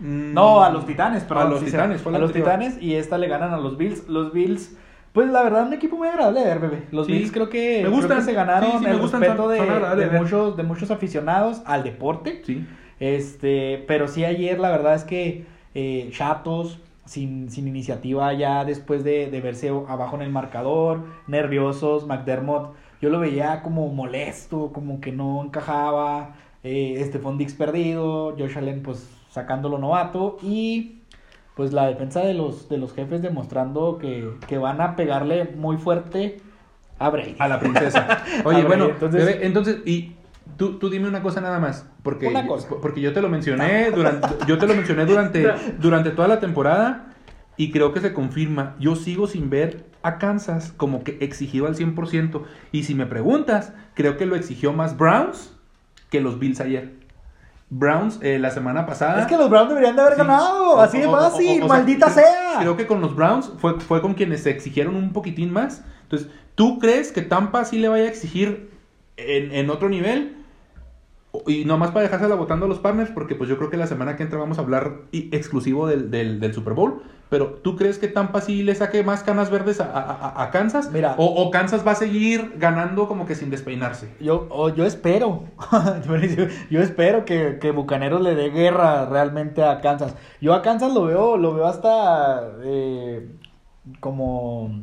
[0.00, 1.46] Mm, No, a los Titanes, perdón.
[1.46, 2.32] A los sí, Titanes, fue a los.
[2.32, 4.08] Titanes y esta le ganan a los Bills.
[4.08, 4.76] Los Bills,
[5.12, 6.82] pues la verdad, un equipo muy agradable de ver, bebé.
[6.90, 8.18] Los Sí, Bills creo que, me creo gustan.
[8.18, 10.22] que se ganaron Sí, me el gustan, respeto son- de, son agradables de de ver.
[10.22, 12.42] muchos, de muchos aficionados al deporte.
[12.46, 12.66] Sí.
[12.98, 19.02] Este, pero sí ayer la verdad es que eh, chatos, sin, sin iniciativa ya después
[19.04, 25.00] de, de verse abajo en el marcador, nerviosos, McDermott, yo lo veía como molesto, como
[25.00, 30.96] que no encajaba, eh, Stephon Dix perdido, Josh Allen pues sacándolo novato y
[31.54, 35.76] pues la defensa de los, de los jefes demostrando que, que van a pegarle muy
[35.76, 36.38] fuerte
[36.98, 37.36] a Brady.
[37.38, 38.22] A la princesa.
[38.44, 40.12] Oye, bueno, entonces- entonces, entonces y
[40.56, 42.68] tú, tú dime una cosa nada más, porque Una cosa.
[42.82, 45.46] porque yo te lo mencioné durante yo te lo mencioné durante
[45.80, 47.14] durante toda la temporada
[47.56, 48.74] y creo que se confirma.
[48.80, 52.42] Yo sigo sin ver a Kansas como que exigido al 100%
[52.72, 55.54] y si me preguntas, creo que lo exigió más Browns
[56.10, 56.98] que los Bills ayer.
[57.72, 60.18] Browns eh, la semana pasada Es que los Browns deberían de haber Sí.
[60.18, 62.58] ganado, O- así de fácil, o sea, maldita creo- sea.
[62.58, 65.84] Creo que con los Browns fue, fue con quienes se exigieron un poquitín más.
[66.02, 68.70] Entonces, ¿tú crees que Tampa sí le vaya a exigir
[69.16, 70.36] en, en otro nivel?
[71.46, 74.16] Y nomás para dejársela votando a los partners, porque pues yo creo que la semana
[74.16, 77.02] que entra vamos a hablar exclusivo del, del- del Super Bowl.
[77.28, 80.90] Pero ¿tú crees que Tampa sí le saque más canas verdes a, a- a- Kansas?
[80.90, 81.14] Mira.
[81.18, 84.12] O, o Kansas va a seguir ganando como que sin despeinarse?
[84.18, 85.44] Yo, o yo espero,
[86.70, 90.16] yo espero que, que Bucaneros le dé guerra realmente a Kansas.
[90.40, 93.28] Yo a Kansas lo veo, lo veo hasta eh,
[94.00, 94.82] como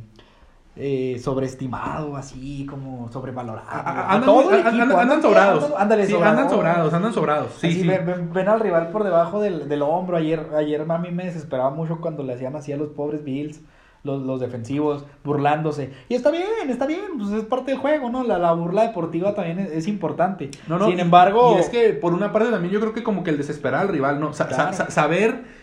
[0.80, 3.68] eh, sobreestimado, así como sobrevalorado.
[3.70, 5.64] A- a- A Andan, todo el andan- equipo, andan- andan andan- sobrados.
[5.66, 6.32] andan- Ándale, Sí, sobrado.
[6.38, 7.54] andan sobrados, andan sobrados.
[7.60, 7.88] Sí, Así sí.
[7.88, 10.18] Ven, al rival por debajo del, del hombro.
[10.18, 13.62] Ayer, ayer a mí me desesperaba mucho cuando le hacían así a los pobres Bills,
[14.04, 15.92] los, los defensivos, burlándose.
[16.08, 18.24] Y está bien, está bien, pues es parte del juego, ¿no?
[18.24, 20.50] La, la burla deportiva también es, es importante.
[20.68, 23.04] No, no, Sin y- embargo, Y es que por una parte también yo creo que
[23.04, 24.32] como que el desesperar al rival, ¿no?
[24.34, 24.74] Sa- sa- Claro.
[24.74, 25.57] sa- saber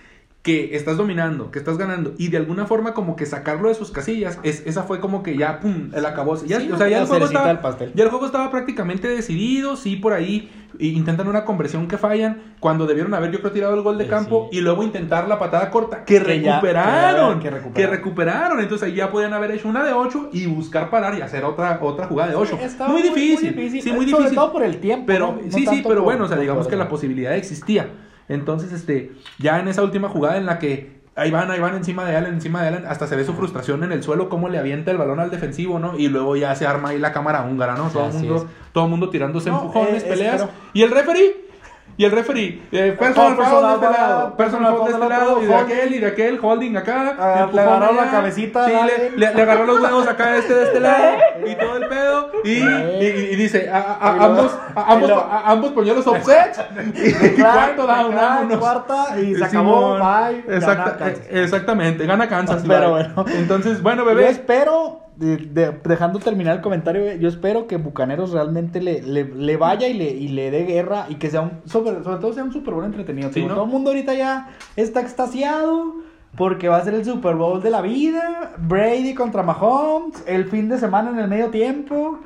[0.45, 3.91] que estás dominando, que estás ganando y de alguna forma como que sacarlo de sus
[3.91, 6.37] casillas, es, esa fue como que ya, pum, el acabó.
[6.45, 7.93] Ya, Sí, o sea, ya el, juego estaba, del pastel.
[7.95, 12.43] ya el juego estaba prácticamente decidido, sí, por ahí i- intentan una conversión que fallan,
[12.61, 14.59] cuando debieron haber yo creo tirado el gol de Eh, campo sí.
[14.59, 17.97] y luego intentar la patada corta, que, recuperaron, que que recuperaron.
[17.97, 21.43] recuperaron, entonces ahí ya podían haber hecho una de 8 y buscar parar y hacer
[21.45, 22.59] otra, otra jugada de 8.
[22.61, 24.35] estaba Muy difícil, sí, muy Sobre difícil.
[24.35, 25.05] todo por el tiempo.
[25.07, 25.43] Pero ¿no?
[25.43, 27.89] No sí, sí, pero por- bueno, o sea, digamos que la posibilidad existía.
[28.29, 32.05] Entonces, este, ya en esa última jugada en la que ahí van, ahí van encima
[32.05, 34.59] de Allen, encima de Allen, hasta se ve su frustración en el suelo, cómo le
[34.59, 35.97] avienta el balón al defensivo, ¿no?
[35.99, 37.89] Y luego ya se arma ahí la cámara húngara, ¿no?
[37.91, 40.35] Todo el mundo, todo el mundo tirándose No, empujones, eh, peleas.
[40.37, 40.53] espero.
[40.73, 41.44] Y el referee,
[41.97, 45.47] y el referee, eh, personal foul de personal este lado, personal de este lado, y
[45.47, 47.15] de aquel, y de aquel, holding acá.
[47.19, 48.11] Ah, le agarró la allá.
[48.11, 51.05] cabecita, Sí, le, le- le agarró los huevos acá este de este lado,
[51.47, 55.13] y todo el pedo, y, y- y dice, a, a- ambos, ambos,
[55.45, 56.57] ambos pañuelos offset,
[56.95, 58.59] y cuarto down, vámonos.
[58.59, 61.27] cuarta, y se acabó, bye, Exacta- gana Kansas.
[61.31, 62.65] exactamente, gana Kansas.
[62.67, 63.25] Pero bueno.
[63.35, 64.31] Entonces, bueno, Yo bebé.
[64.31, 69.57] espero, de- de- dejando terminar el comentario, yo espero que Bucaneros realmente le, le, le
[69.57, 72.45] vaya y le, y le dé guerra y que sea un, sobre, sobre todo sea
[72.45, 73.29] un Super Bowl entretenido.
[73.31, 73.55] Sí, Digo, ¿no?
[73.55, 75.95] Todo el mundo ahorita ya está extasiado
[76.37, 78.53] porque va a ser el Super Bowl de la vida.
[78.59, 82.19] Brady contra Mahomes, el fin de semana en el medio tiempo.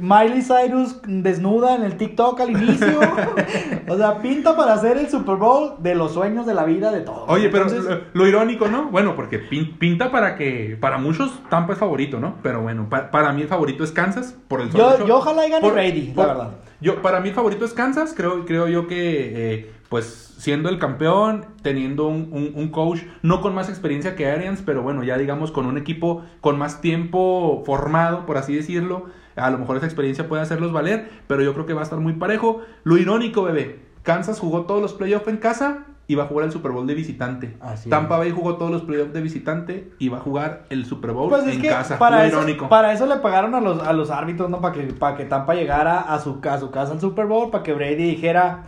[0.00, 2.98] Miley Cyrus desnuda en el TikTok al inicio.
[3.88, 7.00] o sea, pinta para hacer el Super Bowl de los sueños de la vida de
[7.00, 7.24] todos.
[7.28, 8.90] Oye, pero Entonces, lo, lo irónico, ¿no?
[8.90, 12.36] Bueno, porque pin- pinta para que, para muchos Tampa es favorito, ¿no?
[12.42, 15.16] Pero bueno, pa- para mí el favorito es Kansas, por el solo Yo- hecho- yo
[15.18, 16.50] ojalá gane por- Brady, la por- verdad.
[16.80, 20.78] Yo, para mí el favorito es Kansas, creo, creo yo que, eh, pues, siendo el
[20.78, 25.16] campeón, teniendo un, un- un coach, no con más experiencia que Arians, pero bueno, ya
[25.16, 29.06] digamos con un equipo con más tiempo formado, por así decirlo,
[29.36, 31.98] a lo mejor esa experiencia puede hacerlos valer, pero yo creo que va a estar
[32.00, 32.62] muy parejo.
[32.84, 36.52] Lo irónico, bebé, Kansas jugó todos los playoffs en casa y va a jugar el
[36.52, 37.56] Super Bowl de visitante.
[37.60, 38.20] Así Tampa es.
[38.20, 41.46] Bay jugó todos los playoffs de visitante y va a jugar el Super Bowl Pues
[41.46, 41.98] es en que casa.
[41.98, 42.68] para Lo eso, irónico.
[42.68, 44.60] para eso le pagaron a los, a los árbitros, ¿no?
[44.60, 47.64] Para que, para que Tampa llegara a su, a su casa al Super Bowl, para
[47.64, 48.64] que Brady dijera,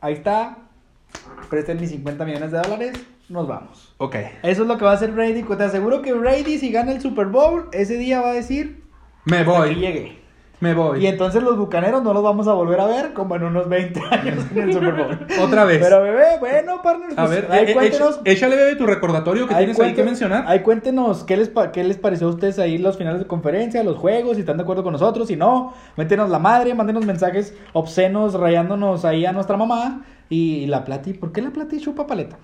[0.00, 0.58] ahí está,
[1.48, 3.94] presten mis 50 millones de dólares, nos vamos.
[3.98, 4.16] Ok.
[4.42, 5.44] Eso es lo que va a hacer Brady.
[5.44, 8.81] Te aseguro que Brady, si gana el Super Bowl, ese día va a decir,
[9.24, 9.80] Me "Hasta aquí voy.
[9.80, 10.22] llegué.
[10.60, 11.02] Me voy.
[11.02, 14.00] Y entonces los bucaneros no los vamos a volver a ver como en unos 20
[14.12, 15.18] años en el Super Bowl.
[15.40, 15.80] Otra vez.
[15.82, 18.20] Pero bebé, bueno, partners, a pues, ver, ahí eh, eh, cuéntenos.
[18.20, 20.44] echa- échale, bebé, tu recordatorio que Ahí tienes ahí que mencionar.
[20.46, 23.96] Ahí cuéntenos qué les, qué les pareció a ustedes ahí los finales de conferencia, los
[23.96, 28.34] juegos, si están de acuerdo con nosotros, si no, métenos la madre, mándenos mensajes obscenos
[28.34, 32.38] rayándonos ahí a nuestra mamá y, la Plati, ¿por qué la Plati chupa paleta?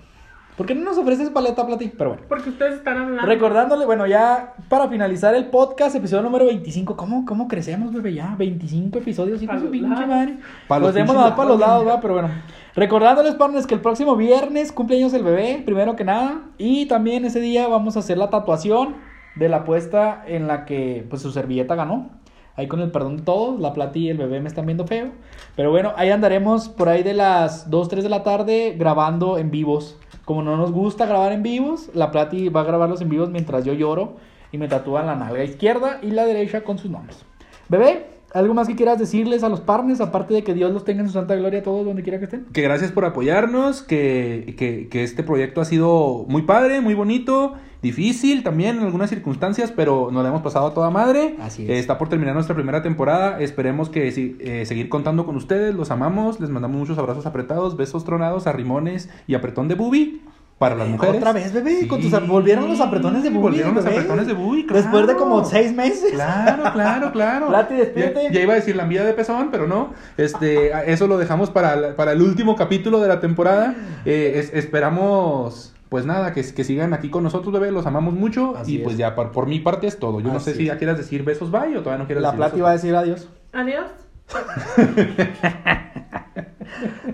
[0.59, 1.87] ¿Por qué no nos ofreces paleta, Plati?
[1.87, 2.25] Pero bueno.
[2.27, 3.25] Porque ustedes están hablando.
[3.25, 6.97] Recordándole, bueno, ya para finalizar el podcast, episodio número 25.
[6.97, 8.13] ¿Cómo, cómo crecemos, bebé?
[8.13, 10.33] Ya, 25 episodios, hijo de su los pinche madre.
[10.67, 11.99] Los Pues hemos dado para los lados, lados, ¿verdad?
[12.01, 12.29] Pero bueno.
[12.75, 16.41] Recordándoles, partners, que el próximo viernes cumpleaños el bebé, primero que nada.
[16.57, 18.95] Y también ese día vamos a hacer la tatuación
[19.35, 22.18] de la apuesta en la que pues su servilleta ganó.
[22.55, 25.11] Ahí con el perdón de todos, la plata y el bebé me están viendo feo.
[25.55, 29.49] Pero bueno, ahí andaremos por ahí de las 2, 3 de la tarde grabando en
[29.51, 29.97] vivos.
[30.25, 33.65] Como no nos gusta grabar en vivos, la Plati va a grabarlos en vivos mientras
[33.65, 34.17] yo lloro
[34.51, 37.23] y me tatúan la nalga izquierda y la derecha con sus nombres.
[37.67, 41.01] Bebé, ¿algo más que quieras decirles a los partners, aparte de que Dios los tenga
[41.01, 42.45] en su santa gloria a todos donde quiera que estén?
[42.45, 47.55] Que gracias por apoyarnos, que, que, que este proyecto ha sido muy padre, muy bonito,
[47.81, 51.35] difícil también en algunas circunstancias, pero nos la hemos pasado a toda madre.
[51.41, 51.69] Así es.
[51.69, 55.89] Eh, está por terminar nuestra primera temporada, esperemos que eh, seguir contando con ustedes, los
[55.91, 60.21] amamos, les mandamos muchos abrazos apretados, besos tronados, arrimones y apretón de bubi
[60.57, 61.15] para las mujeres.
[61.15, 63.43] Otra vez, bebé, con tus, volvieron los apretones de Bubi.
[63.43, 65.17] Volvieron los apretones de Bubi, Después de claro.
[65.17, 66.11] como seis meses.
[66.11, 67.47] Claro, claro, claro.
[67.47, 68.23] Plati, despídete.
[68.23, 69.93] Ya, ya iba a decir la envidia de pezón, pero no.
[70.17, 73.73] Este, eso lo dejamos para, para el último capítulo de la temporada.
[74.03, 77.71] Eh, es- esperamos, pues nada, que, que sigan aquí con nosotros, bebé.
[77.71, 78.55] Los amamos mucho.
[78.55, 78.99] Así y pues es.
[78.99, 80.19] ya, por, por mi parte es todo.
[80.19, 82.37] Yo no sé si ya quieras decir besos bye o todavía no quieres La decir
[82.37, 83.29] Plati besos va a decir adiós.
[83.53, 83.89] Adiós.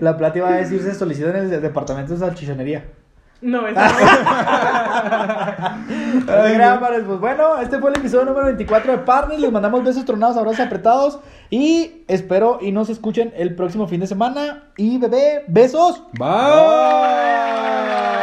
[0.00, 2.84] La Plati va a decir se solicita en el departamento de salchichonería.
[3.40, 3.88] No, esa
[6.26, 7.06] no.
[7.06, 9.40] Pues bueno, este fue el episodio número 24 de Partners.
[9.40, 11.18] Les mandamos besos tronados, abrazos apretados.
[11.50, 14.70] Y espero y nos escuchen el próximo fin de semana.
[14.76, 16.02] Y bebé, besos.
[16.18, 18.15] Bye.